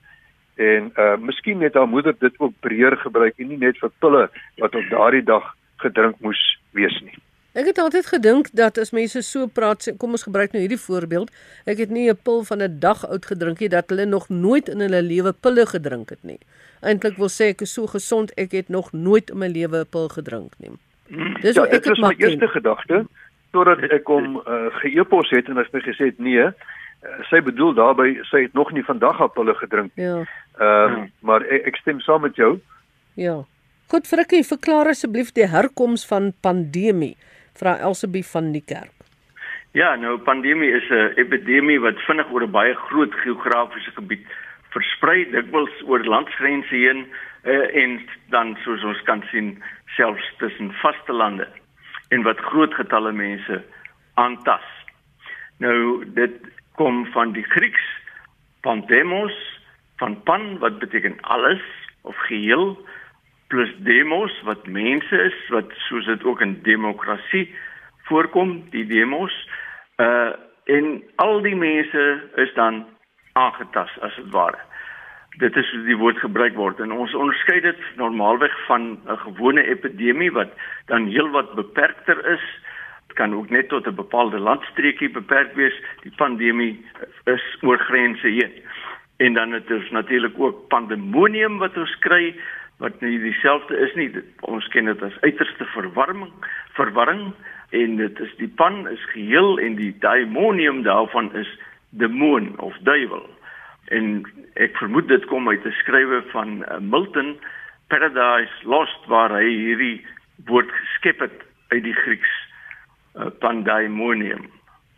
En 0.57 0.93
uh 0.97 1.17
miskien 1.17 1.59
net 1.59 1.75
haar 1.75 1.89
moeder 1.89 2.15
dit 2.19 2.35
ook 2.39 2.55
breër 2.61 2.97
gebruik 2.97 3.39
en 3.39 3.49
nie 3.49 3.59
net 3.59 3.79
vir 3.79 3.91
pille 3.99 4.31
wat 4.59 4.75
op 4.75 4.91
daardie 4.91 5.25
dag 5.25 5.55
gedrink 5.77 6.21
moes 6.21 6.59
wees 6.73 7.01
nie. 7.01 7.17
Ek 7.53 7.67
het 7.67 7.79
altyd 7.83 8.07
gedink 8.07 8.49
dat 8.55 8.79
as 8.79 8.93
mense 8.95 9.23
so 9.27 9.49
praat, 9.51 9.89
kom 9.99 10.15
ons 10.15 10.23
gebruik 10.23 10.53
nou 10.55 10.61
hierdie 10.63 10.79
voorbeeld. 10.79 11.33
Ek 11.67 11.81
het 11.83 11.91
nie 11.91 12.07
'n 12.11 12.19
pil 12.23 12.45
van 12.45 12.63
'n 12.63 12.79
dag 12.79 13.03
oud 13.09 13.27
gedrink 13.27 13.59
nie 13.59 13.69
dat 13.69 13.91
hulle 13.91 14.07
nog 14.07 14.29
nooit 14.29 14.69
in 14.69 14.81
hulle 14.81 15.03
lewe 15.03 15.33
pille 15.33 15.67
gedrink 15.67 16.11
het 16.11 16.23
nie. 16.23 16.39
Eintlik 16.81 17.17
wil 17.17 17.29
sê 17.29 17.51
ek 17.51 17.63
is 17.63 17.73
so 17.73 17.87
gesond, 17.87 18.31
ek 18.37 18.53
het 18.53 18.69
nog 18.69 18.93
nooit 18.93 19.31
in 19.31 19.39
my 19.39 19.49
lewe 19.49 19.81
'n 19.81 19.87
pil 19.91 20.09
gedrink 20.09 20.53
nie. 20.59 20.71
Dis 21.43 21.57
ja, 21.57 21.65
ek 21.65 21.85
het 21.85 21.99
my 21.99 22.15
eerste 22.19 22.49
gedagte 22.49 23.07
totdat 23.51 23.83
ek 23.91 24.07
hom 24.07 24.37
uh, 24.37 24.71
geëpos 24.83 25.31
het 25.31 25.49
en 25.49 25.57
hy 25.57 25.63
het 25.63 25.73
my 25.73 25.81
gesê 25.81 26.15
nee, 26.19 26.45
uh, 26.45 26.53
sy 27.31 27.41
bedoel 27.41 27.75
daarby 27.75 28.21
sy 28.31 28.43
het 28.43 28.53
nog 28.55 28.73
nie 28.73 28.85
vandag 28.85 29.33
pille 29.33 29.55
gedrink 29.55 29.91
nie. 29.97 30.05
Ja. 30.05 30.25
Ehm 30.59 30.93
uh, 30.93 31.05
maar 31.21 31.43
ek, 31.43 31.67
ek 31.67 31.77
stem 31.77 32.01
saam 32.01 32.21
met 32.21 32.37
jou. 32.37 32.61
Ja. 33.15 33.45
Goed 33.87 34.07
Frikkie, 34.07 34.47
verklaar 34.47 34.87
asseblief 34.87 35.33
die 35.33 35.47
herkoms 35.47 36.07
van 36.07 36.33
pandemie 36.41 37.17
vra 37.61 37.77
Elsabie 37.79 38.25
van 38.25 38.53
die 38.53 38.65
kerk. 38.65 38.93
Ja, 39.73 39.95
nou 39.97 40.19
pandemie 40.19 40.73
is 40.75 40.89
'n 40.91 41.13
epidemie 41.17 41.81
wat 41.81 42.01
vinnig 42.07 42.31
oor 42.33 42.43
'n 42.43 42.51
baie 42.51 42.75
groot 42.75 43.15
geografiese 43.15 43.91
gebied 43.95 44.27
versprei, 44.75 45.31
dikwels 45.31 45.75
oor 45.87 46.05
landsgrense 46.05 46.75
heen 46.75 47.07
uh, 47.45 47.83
en 47.83 48.01
dan 48.31 48.57
soos 48.65 48.83
ons 48.85 49.03
kan 49.03 49.23
sien 49.31 49.63
selfs 49.97 50.27
tussen 50.39 50.73
vaste 50.83 51.13
lande 51.13 51.49
en 52.09 52.23
wat 52.23 52.39
groot 52.51 52.75
getalle 52.75 53.13
mense 53.13 53.63
aantas. 54.15 54.67
Nou 55.59 56.05
dit 56.15 56.37
kom 56.75 57.07
van 57.15 57.33
die 57.33 57.45
Grieks 57.45 57.87
pandemos 58.61 59.35
van 59.97 60.23
pan 60.23 60.59
wat 60.59 60.79
beteken 60.79 61.21
alles 61.21 61.63
of 62.03 62.17
geheel 62.17 62.79
plus 63.51 63.71
demos 63.87 64.33
wat 64.47 64.67
mense 64.67 65.17
is 65.27 65.37
wat 65.55 65.73
soos 65.89 66.07
dit 66.07 66.25
ook 66.25 66.41
in 66.41 66.61
demokrasie 66.63 67.49
voorkom, 68.09 68.63
die 68.71 68.87
demos. 68.87 69.35
Uh 69.99 70.31
en 70.71 71.01
al 71.19 71.41
die 71.43 71.57
mense 71.57 72.03
is 72.39 72.51
dan 72.55 72.85
aangetast 73.33 73.97
as 74.07 74.15
dit 74.21 74.29
ware. 74.31 74.59
Dit 75.43 75.57
is 75.57 75.71
hoe 75.73 75.81
die 75.83 75.97
woord 75.99 76.21
gebruik 76.23 76.55
word 76.55 76.83
en 76.85 76.93
ons 76.95 77.15
onderskei 77.17 77.57
dit 77.65 77.81
normaalweg 77.99 78.55
van 78.69 78.85
'n 79.09 79.17
gewone 79.25 79.65
epidemie 79.67 80.31
wat 80.33 80.53
dan 80.87 81.09
heelwat 81.11 81.55
beperkter 81.55 82.23
is. 82.35 82.45
Dit 83.09 83.17
kan 83.17 83.35
ook 83.35 83.51
net 83.51 83.69
tot 83.69 83.87
'n 83.87 83.95
bepaalde 83.95 84.39
landstreekie 84.39 85.11
beperk 85.11 85.55
wees. 85.55 85.75
Die 86.03 86.15
pandemie 86.17 86.85
is 87.25 87.45
oor 87.63 87.79
grense 87.79 88.29
heen. 88.29 88.53
En 89.17 89.35
dan 89.35 89.53
het 89.53 89.71
ons 89.71 89.91
natuurlik 89.91 90.39
ook 90.39 90.69
pandemonium 90.69 91.59
wat 91.59 91.77
ons 91.77 91.99
kry 91.99 92.35
wat 92.81 93.01
nie 93.05 93.19
dieselfde 93.21 93.77
is 93.77 93.93
nie. 93.95 94.09
Ons 94.49 94.69
ken 94.73 94.89
dit 94.89 95.03
as 95.05 95.17
uiterste 95.21 95.67
verwarming, 95.75 96.33
verwarring 96.79 97.31
en 97.77 97.99
dit 98.01 98.21
is 98.25 98.33
die 98.41 98.49
pan 98.61 98.87
is 98.89 99.03
geheel 99.13 99.61
en 99.61 99.77
die 99.79 99.93
daimonium 100.03 100.83
daarvan 100.87 101.29
is 101.39 101.51
demoon 102.01 102.55
of 102.59 102.77
duiwel. 102.89 103.27
En 103.95 104.23
ek 104.55 104.79
vermoed 104.81 105.09
dit 105.13 105.27
kom 105.29 105.49
uit 105.49 105.65
'n 105.67 105.77
skrywe 105.83 106.23
van 106.33 106.63
uh, 106.63 106.79
Milton 106.79 107.37
Paradise 107.89 108.57
Lost 108.65 109.07
waar 109.07 109.35
hy 109.35 109.49
hierdie 109.49 110.07
woord 110.47 110.71
geskep 110.71 111.21
het 111.21 111.37
uit 111.69 111.83
die 111.85 111.95
Grieks 111.95 112.33
uh, 113.15 113.29
pandaimonium. 113.45 114.49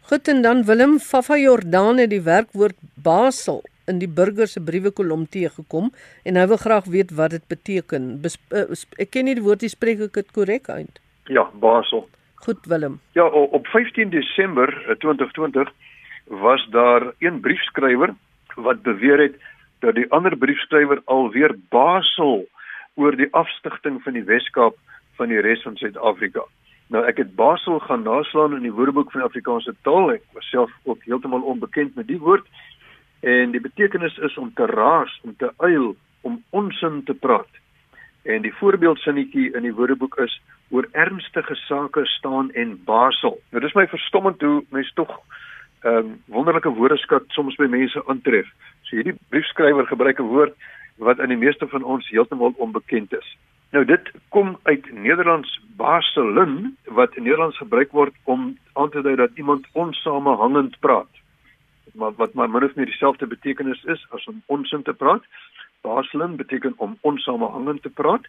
Goed 0.02 0.28
en 0.28 0.42
dan 0.42 0.64
Willem 0.64 0.98
Fafa 0.98 1.36
Jordan 1.36 1.98
het 1.98 2.10
die 2.10 2.22
werkwoord 2.22 2.78
basel 2.94 3.62
in 3.90 3.98
die 3.98 4.08
burger 4.08 4.48
se 4.48 4.60
briewe 4.60 4.90
kolom 4.90 5.26
teëgekom 5.26 5.90
en 6.24 6.40
hy 6.40 6.46
wil 6.50 6.60
graag 6.60 6.88
weet 6.90 7.14
wat 7.18 7.36
dit 7.36 7.46
beteken. 7.48 8.20
Bes, 8.22 8.38
uh, 8.50 8.66
ek 8.98 9.12
ken 9.14 9.28
nie 9.28 9.36
die 9.38 9.44
woord, 9.44 9.62
jy 9.62 9.72
spreek 9.72 10.02
ek 10.08 10.20
dit 10.20 10.34
korrek 10.36 10.68
uit? 10.70 11.00
Ja, 11.30 11.48
basel. 11.54 12.08
Goed 12.42 12.66
Willem. 12.66 12.98
Ja, 13.14 13.26
op 13.28 13.66
15 13.70 14.10
Desember 14.10 14.72
2020 14.98 15.70
was 16.26 16.66
daar 16.70 17.12
een 17.18 17.40
briefskrywer 17.40 18.14
wat 18.54 18.82
beweer 18.82 19.18
het 19.18 19.36
dat 19.78 19.94
die 19.94 20.08
ander 20.10 20.36
briefskrywer 20.36 21.02
alweer 21.04 21.54
basel 21.70 22.46
oor 22.94 23.16
die 23.16 23.28
afstigting 23.30 24.02
van 24.02 24.18
die 24.18 24.26
Weskaap 24.26 24.76
van 25.18 25.30
die 25.32 25.40
res 25.40 25.62
van 25.62 25.76
Suid-Afrika. 25.76 26.44
Nou 26.92 27.04
ek 27.08 27.22
het 27.22 27.34
basel 27.36 27.78
gaan 27.86 28.02
naslaan 28.04 28.56
in 28.56 28.66
die 28.66 28.74
Woordeboek 28.74 29.12
van 29.14 29.24
Afrikaanse 29.24 29.74
taal. 29.86 30.12
Ek 30.18 30.24
was 30.36 30.48
self 30.50 30.72
ook 30.84 31.04
heeltemal 31.08 31.46
onbekend 31.54 31.94
met 31.96 32.06
die 32.10 32.20
woord. 32.20 32.46
En 33.22 33.50
die 33.54 33.60
betekenis 33.60 34.16
is 34.18 34.36
om 34.36 34.50
te 34.54 34.66
raas, 34.66 35.20
om 35.22 35.36
te 35.36 35.52
uil, 35.56 35.94
om 36.20 36.42
onsin 36.50 37.04
te 37.04 37.14
praat. 37.14 37.60
En 38.22 38.42
die 38.42 38.54
voorbeeldsinnetjie 38.54 39.52
in 39.54 39.62
die 39.62 39.74
Woordeboek 39.74 40.16
is 40.24 40.34
oor 40.70 40.88
ernstige 40.92 41.54
sake 41.54 42.06
staan 42.06 42.50
en 42.58 42.74
basel. 42.84 43.38
Nou 43.50 43.62
dis 43.62 43.74
my 43.78 43.86
verstommend 43.86 44.42
hoe 44.42 44.64
mense 44.70 44.94
tog 44.94 45.10
'n 45.10 45.88
um, 45.88 45.94
ehm, 45.94 46.10
wonderlike 46.26 46.68
woordeskat 46.68 47.24
soms 47.28 47.56
by 47.56 47.66
mense 47.66 48.02
aantref. 48.06 48.46
So 48.82 48.96
hierdie 48.96 49.18
briefskrywer 49.28 49.86
gebruik 49.86 50.18
'n 50.18 50.32
woord 50.34 50.54
wat 50.96 51.20
aan 51.20 51.28
die 51.28 51.42
meeste 51.46 51.66
van 51.68 51.82
ons 51.82 52.08
heeltemal 52.08 52.54
onbekend 52.56 53.14
is. 53.14 53.36
Nou 53.70 53.84
dit 53.84 54.10
kom 54.28 54.58
uit 54.62 54.92
Nederlands 54.92 55.60
baselin 55.76 56.76
wat 56.84 57.16
in 57.16 57.22
Nederlands 57.22 57.56
gebruik 57.56 57.92
word 57.92 58.14
om 58.24 58.58
aan 58.72 58.90
te 58.90 59.02
dui 59.02 59.16
dat 59.16 59.30
iemand 59.34 59.66
onsamehangend 59.72 60.76
praat. 60.80 61.21
Maar 61.92 62.12
wat 62.16 62.34
maar 62.34 62.50
min 62.50 62.64
of 62.64 62.74
meer 62.74 62.86
dieselfde 62.86 63.26
betekenis 63.26 63.84
is 63.84 64.06
as 64.10 64.24
om 64.24 64.42
onsin 64.46 64.82
te 64.82 64.92
praat. 64.92 65.24
Baselin 65.80 66.36
beteken 66.36 66.74
om 66.76 66.98
onsamehangend 67.00 67.82
te 67.82 67.90
praat 67.90 68.26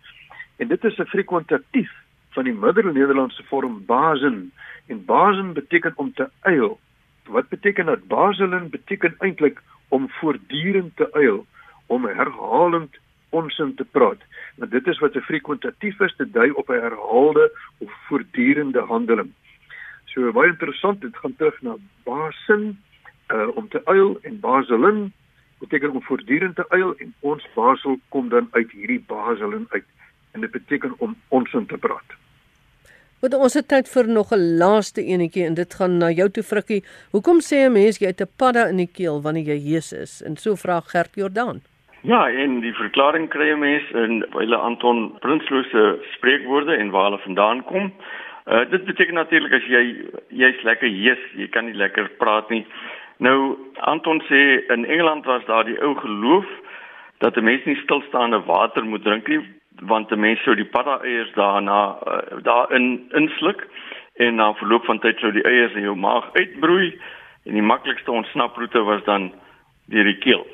en 0.56 0.68
dit 0.68 0.84
is 0.84 0.98
'n 0.98 1.06
frekwentatief 1.06 1.92
van 2.30 2.44
die 2.44 2.54
Middel-Nederlandse 2.54 3.44
vorm 3.44 3.86
basen 3.86 4.52
en 4.88 5.06
basen 5.06 5.54
beteken 5.54 5.94
om 5.96 6.14
te 6.14 6.30
uil. 6.42 6.80
Wat 7.26 7.50
beteken 7.50 7.86
dat 7.86 8.08
baselen 8.08 8.70
beteken 8.70 9.16
eintlik 9.18 9.62
om 9.88 10.10
voortdurend 10.10 10.96
te 10.96 11.14
uil, 11.14 11.46
om 11.86 12.06
herhalend 12.06 12.98
onsin 13.30 13.76
te 13.76 13.86
praat. 13.86 14.22
Want 14.56 14.72
dit 14.72 14.88
is 14.88 15.00
wat 15.00 15.16
'n 15.16 15.20
frekwentatief 15.30 16.00
is, 16.00 16.16
dit 16.18 16.34
dui 16.34 16.50
op 16.50 16.70
'n 16.70 16.82
herhaalde 16.88 17.52
of 17.78 17.92
voortdurende 18.08 18.80
handeling. 18.80 19.32
So 20.06 20.32
baie 20.32 20.50
interessant, 20.50 21.02
dit 21.02 21.18
gaan 21.18 21.36
terug 21.36 21.62
na 21.62 21.76
basen 22.04 22.84
uh, 23.34 23.48
om 23.56 23.68
te 23.70 23.82
uil 23.86 24.18
en 24.22 24.40
baselen 24.40 25.14
beteken 25.60 25.92
om 25.92 26.04
voortdurend 26.04 26.56
te 26.56 26.66
uil 26.70 26.96
en 26.98 27.14
ons 27.20 27.48
basel 27.56 28.00
kom 28.10 28.30
dan 28.30 28.48
uit 28.52 28.72
hierdie 28.72 29.04
baselen 29.08 29.66
uit 29.70 29.86
en 30.32 30.42
dit 30.42 30.52
beteken 30.52 30.94
om 30.98 31.16
onsin 31.28 31.66
te 31.66 31.78
praat. 31.78 32.20
Want 33.24 33.38
ons 33.40 33.54
het 33.56 33.68
tyd 33.72 33.88
vir 33.88 34.08
nog 34.08 34.32
'n 34.36 34.58
laaste 34.60 35.02
enetjie 35.02 35.46
en 35.46 35.54
dit 35.54 35.74
gaan 35.74 35.98
na 35.98 36.10
jou 36.12 36.30
toe 36.30 36.44
Frikkie. 36.44 36.84
Hoekom 37.12 37.40
sê 37.40 37.58
'n 37.66 37.72
mens 37.72 38.00
jy 38.00 38.08
het 38.08 38.22
'n 38.22 38.36
padda 38.38 38.68
in 38.68 38.78
die 38.78 38.92
keel 38.98 39.22
wanneer 39.22 39.46
jy 39.54 39.60
Jesus 39.74 40.00
is? 40.00 40.22
En 40.22 40.36
so 40.38 40.56
vra 40.56 40.80
Gert 40.80 41.16
Jordaan. 41.16 41.62
Ja, 42.02 42.30
en 42.30 42.60
die 42.60 42.74
verklaring 42.74 43.30
kry 43.30 43.52
'n 43.52 43.60
mens 43.60 43.92
in 43.92 44.26
wyle 44.34 44.58
Anton 44.58 45.16
Prinsloo 45.20 45.64
se 45.64 46.00
spreekwoorde 46.16 46.76
en 46.76 46.90
waar 46.90 47.04
hulle 47.04 47.20
vandaan 47.20 47.64
kom. 47.64 47.94
Uh 48.46 48.70
dit 48.70 48.84
beteken 48.86 49.14
natuurlik 49.14 49.54
as 49.54 49.64
jy 49.64 49.84
jy's 50.28 50.64
lekker 50.64 50.88
Jesus, 50.88 51.32
jy 51.36 51.48
kan 51.48 51.66
nie 51.66 51.74
lekker 51.80 52.10
praat 52.18 52.50
nie. 52.50 52.66
Nou 53.18 53.58
Anton 53.80 54.22
sê 54.30 54.66
in 54.74 54.86
Engeland 54.86 55.26
was 55.26 55.46
daar 55.46 55.66
die 55.66 55.82
ou 55.82 55.96
geloof 55.96 56.46
dat 57.18 57.36
'n 57.38 57.44
mens 57.44 57.66
nie 57.66 57.76
stilstaande 57.76 58.44
water 58.46 58.86
moet 58.86 59.04
drink 59.04 59.28
nie 59.28 59.42
want 59.82 60.10
die 60.10 60.18
mense 60.18 60.44
sou 60.44 60.56
die 60.56 60.70
padda 60.70 61.00
eiers 61.02 61.32
daarna 61.34 61.98
uh, 62.08 62.44
daarin 62.44 63.10
insluk 63.12 63.68
en 64.16 64.36
na 64.36 64.54
verloop 64.54 64.86
van 64.86 65.00
tyd 65.00 65.20
sou 65.20 65.32
die 65.32 65.44
eiers 65.44 65.74
in 65.74 65.88
jou 65.88 65.96
maag 65.96 66.30
uitbroei 66.34 66.94
en 67.46 67.54
die 67.54 67.66
maklikste 67.66 68.12
ontsnaproete 68.12 68.84
was 68.84 69.04
dan 69.04 69.32
deur 69.92 70.04
die 70.04 70.18
keel. 70.18 70.46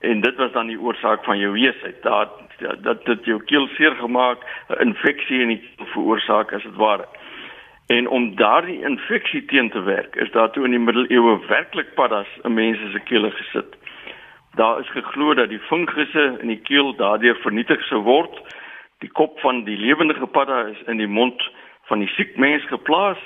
En 0.00 0.20
dit 0.20 0.36
was 0.36 0.52
dan 0.52 0.66
die 0.66 0.80
oorsaak 0.80 1.24
van 1.24 1.38
jou 1.38 1.52
weesheid. 1.52 2.02
Dat 2.02 2.40
dat 2.82 3.04
dit 3.04 3.24
jou 3.24 3.40
keel 3.42 3.66
seer 3.74 3.94
gemaak, 3.98 4.38
'n 4.68 4.80
infeksie 4.88 5.40
in 5.40 5.48
die 5.48 5.62
veroorsaak 5.76 6.52
as 6.52 6.62
dit 6.62 6.74
ware. 6.74 7.06
En 7.92 8.08
om 8.08 8.36
daardie 8.36 8.80
infeksie 8.88 9.44
teen 9.44 9.70
te 9.70 9.80
werk, 9.82 10.16
is 10.16 10.30
daar 10.30 10.50
toe 10.50 10.64
in 10.64 10.70
die 10.70 10.80
middeleeue 10.80 11.34
werklik 11.48 11.94
paddas 11.94 12.28
in 12.42 12.54
mense 12.54 12.90
se 12.92 13.00
kele 13.08 13.30
gesit. 13.30 13.74
Daar 14.56 14.80
is 14.80 14.92
geglo 14.94 15.34
dat 15.34 15.48
die 15.48 15.60
fungusse 15.68 16.24
in 16.40 16.48
die 16.48 16.60
keel 16.68 16.94
daardeur 16.96 17.36
vernietig 17.44 17.84
sou 17.88 18.00
word. 18.06 18.38
Die 19.04 19.10
kop 19.20 19.40
van 19.44 19.64
die 19.68 19.76
lewendige 19.76 20.26
padda 20.26 20.62
is 20.70 20.80
in 20.86 21.02
die 21.02 21.10
mond 21.18 21.44
van 21.90 22.00
die 22.00 22.08
siek 22.14 22.36
mens 22.36 22.64
geplaas 22.72 23.20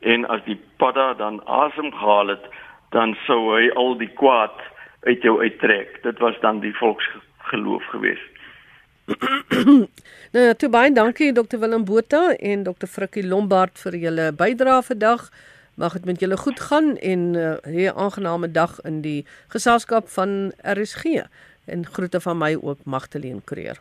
en 0.00 0.26
as 0.26 0.42
die 0.48 0.58
padda 0.82 1.12
dan 1.14 1.38
asem 1.46 1.92
gehaal 1.92 2.34
het 2.34 2.50
dan 2.90 3.14
sou 3.28 3.40
hy 3.54 3.68
al 3.78 3.94
die 3.98 4.10
kwaad 4.22 4.58
uit 5.06 5.22
jou 5.22 5.38
uittrek. 5.38 6.02
Dit 6.02 6.18
was 6.18 6.40
dan 6.42 6.58
die 6.66 6.74
volksgeloof 6.82 7.86
geweest 7.94 8.40
nou 10.30 10.44
ja, 10.46 10.54
toe 10.54 10.68
baie 10.70 10.92
dankie 10.94 11.32
dokter 11.34 11.58
Willem 11.58 11.84
Botha 11.84 12.36
en 12.38 12.62
dokter 12.62 12.88
Frikkie 12.88 13.26
Lombard 13.26 13.78
vir 13.82 13.96
julle 13.98 14.30
bydrae 14.32 14.82
vandag. 14.86 15.28
Mag 15.80 15.96
dit 15.98 16.06
met 16.06 16.20
julle 16.22 16.36
goed 16.36 16.60
gaan 16.60 16.96
en 16.96 17.30
'n 17.30 17.36
uh, 17.36 17.86
eh, 17.86 17.92
aangename 17.96 18.50
dag 18.50 18.80
in 18.84 19.00
die 19.02 19.26
geselskap 19.48 20.08
van 20.08 20.52
RSG 20.62 21.26
en 21.66 21.86
groete 21.86 22.20
van 22.20 22.38
my 22.38 22.56
ook 22.62 22.78
Magtleen 22.84 23.42
Kreer. 23.44 23.80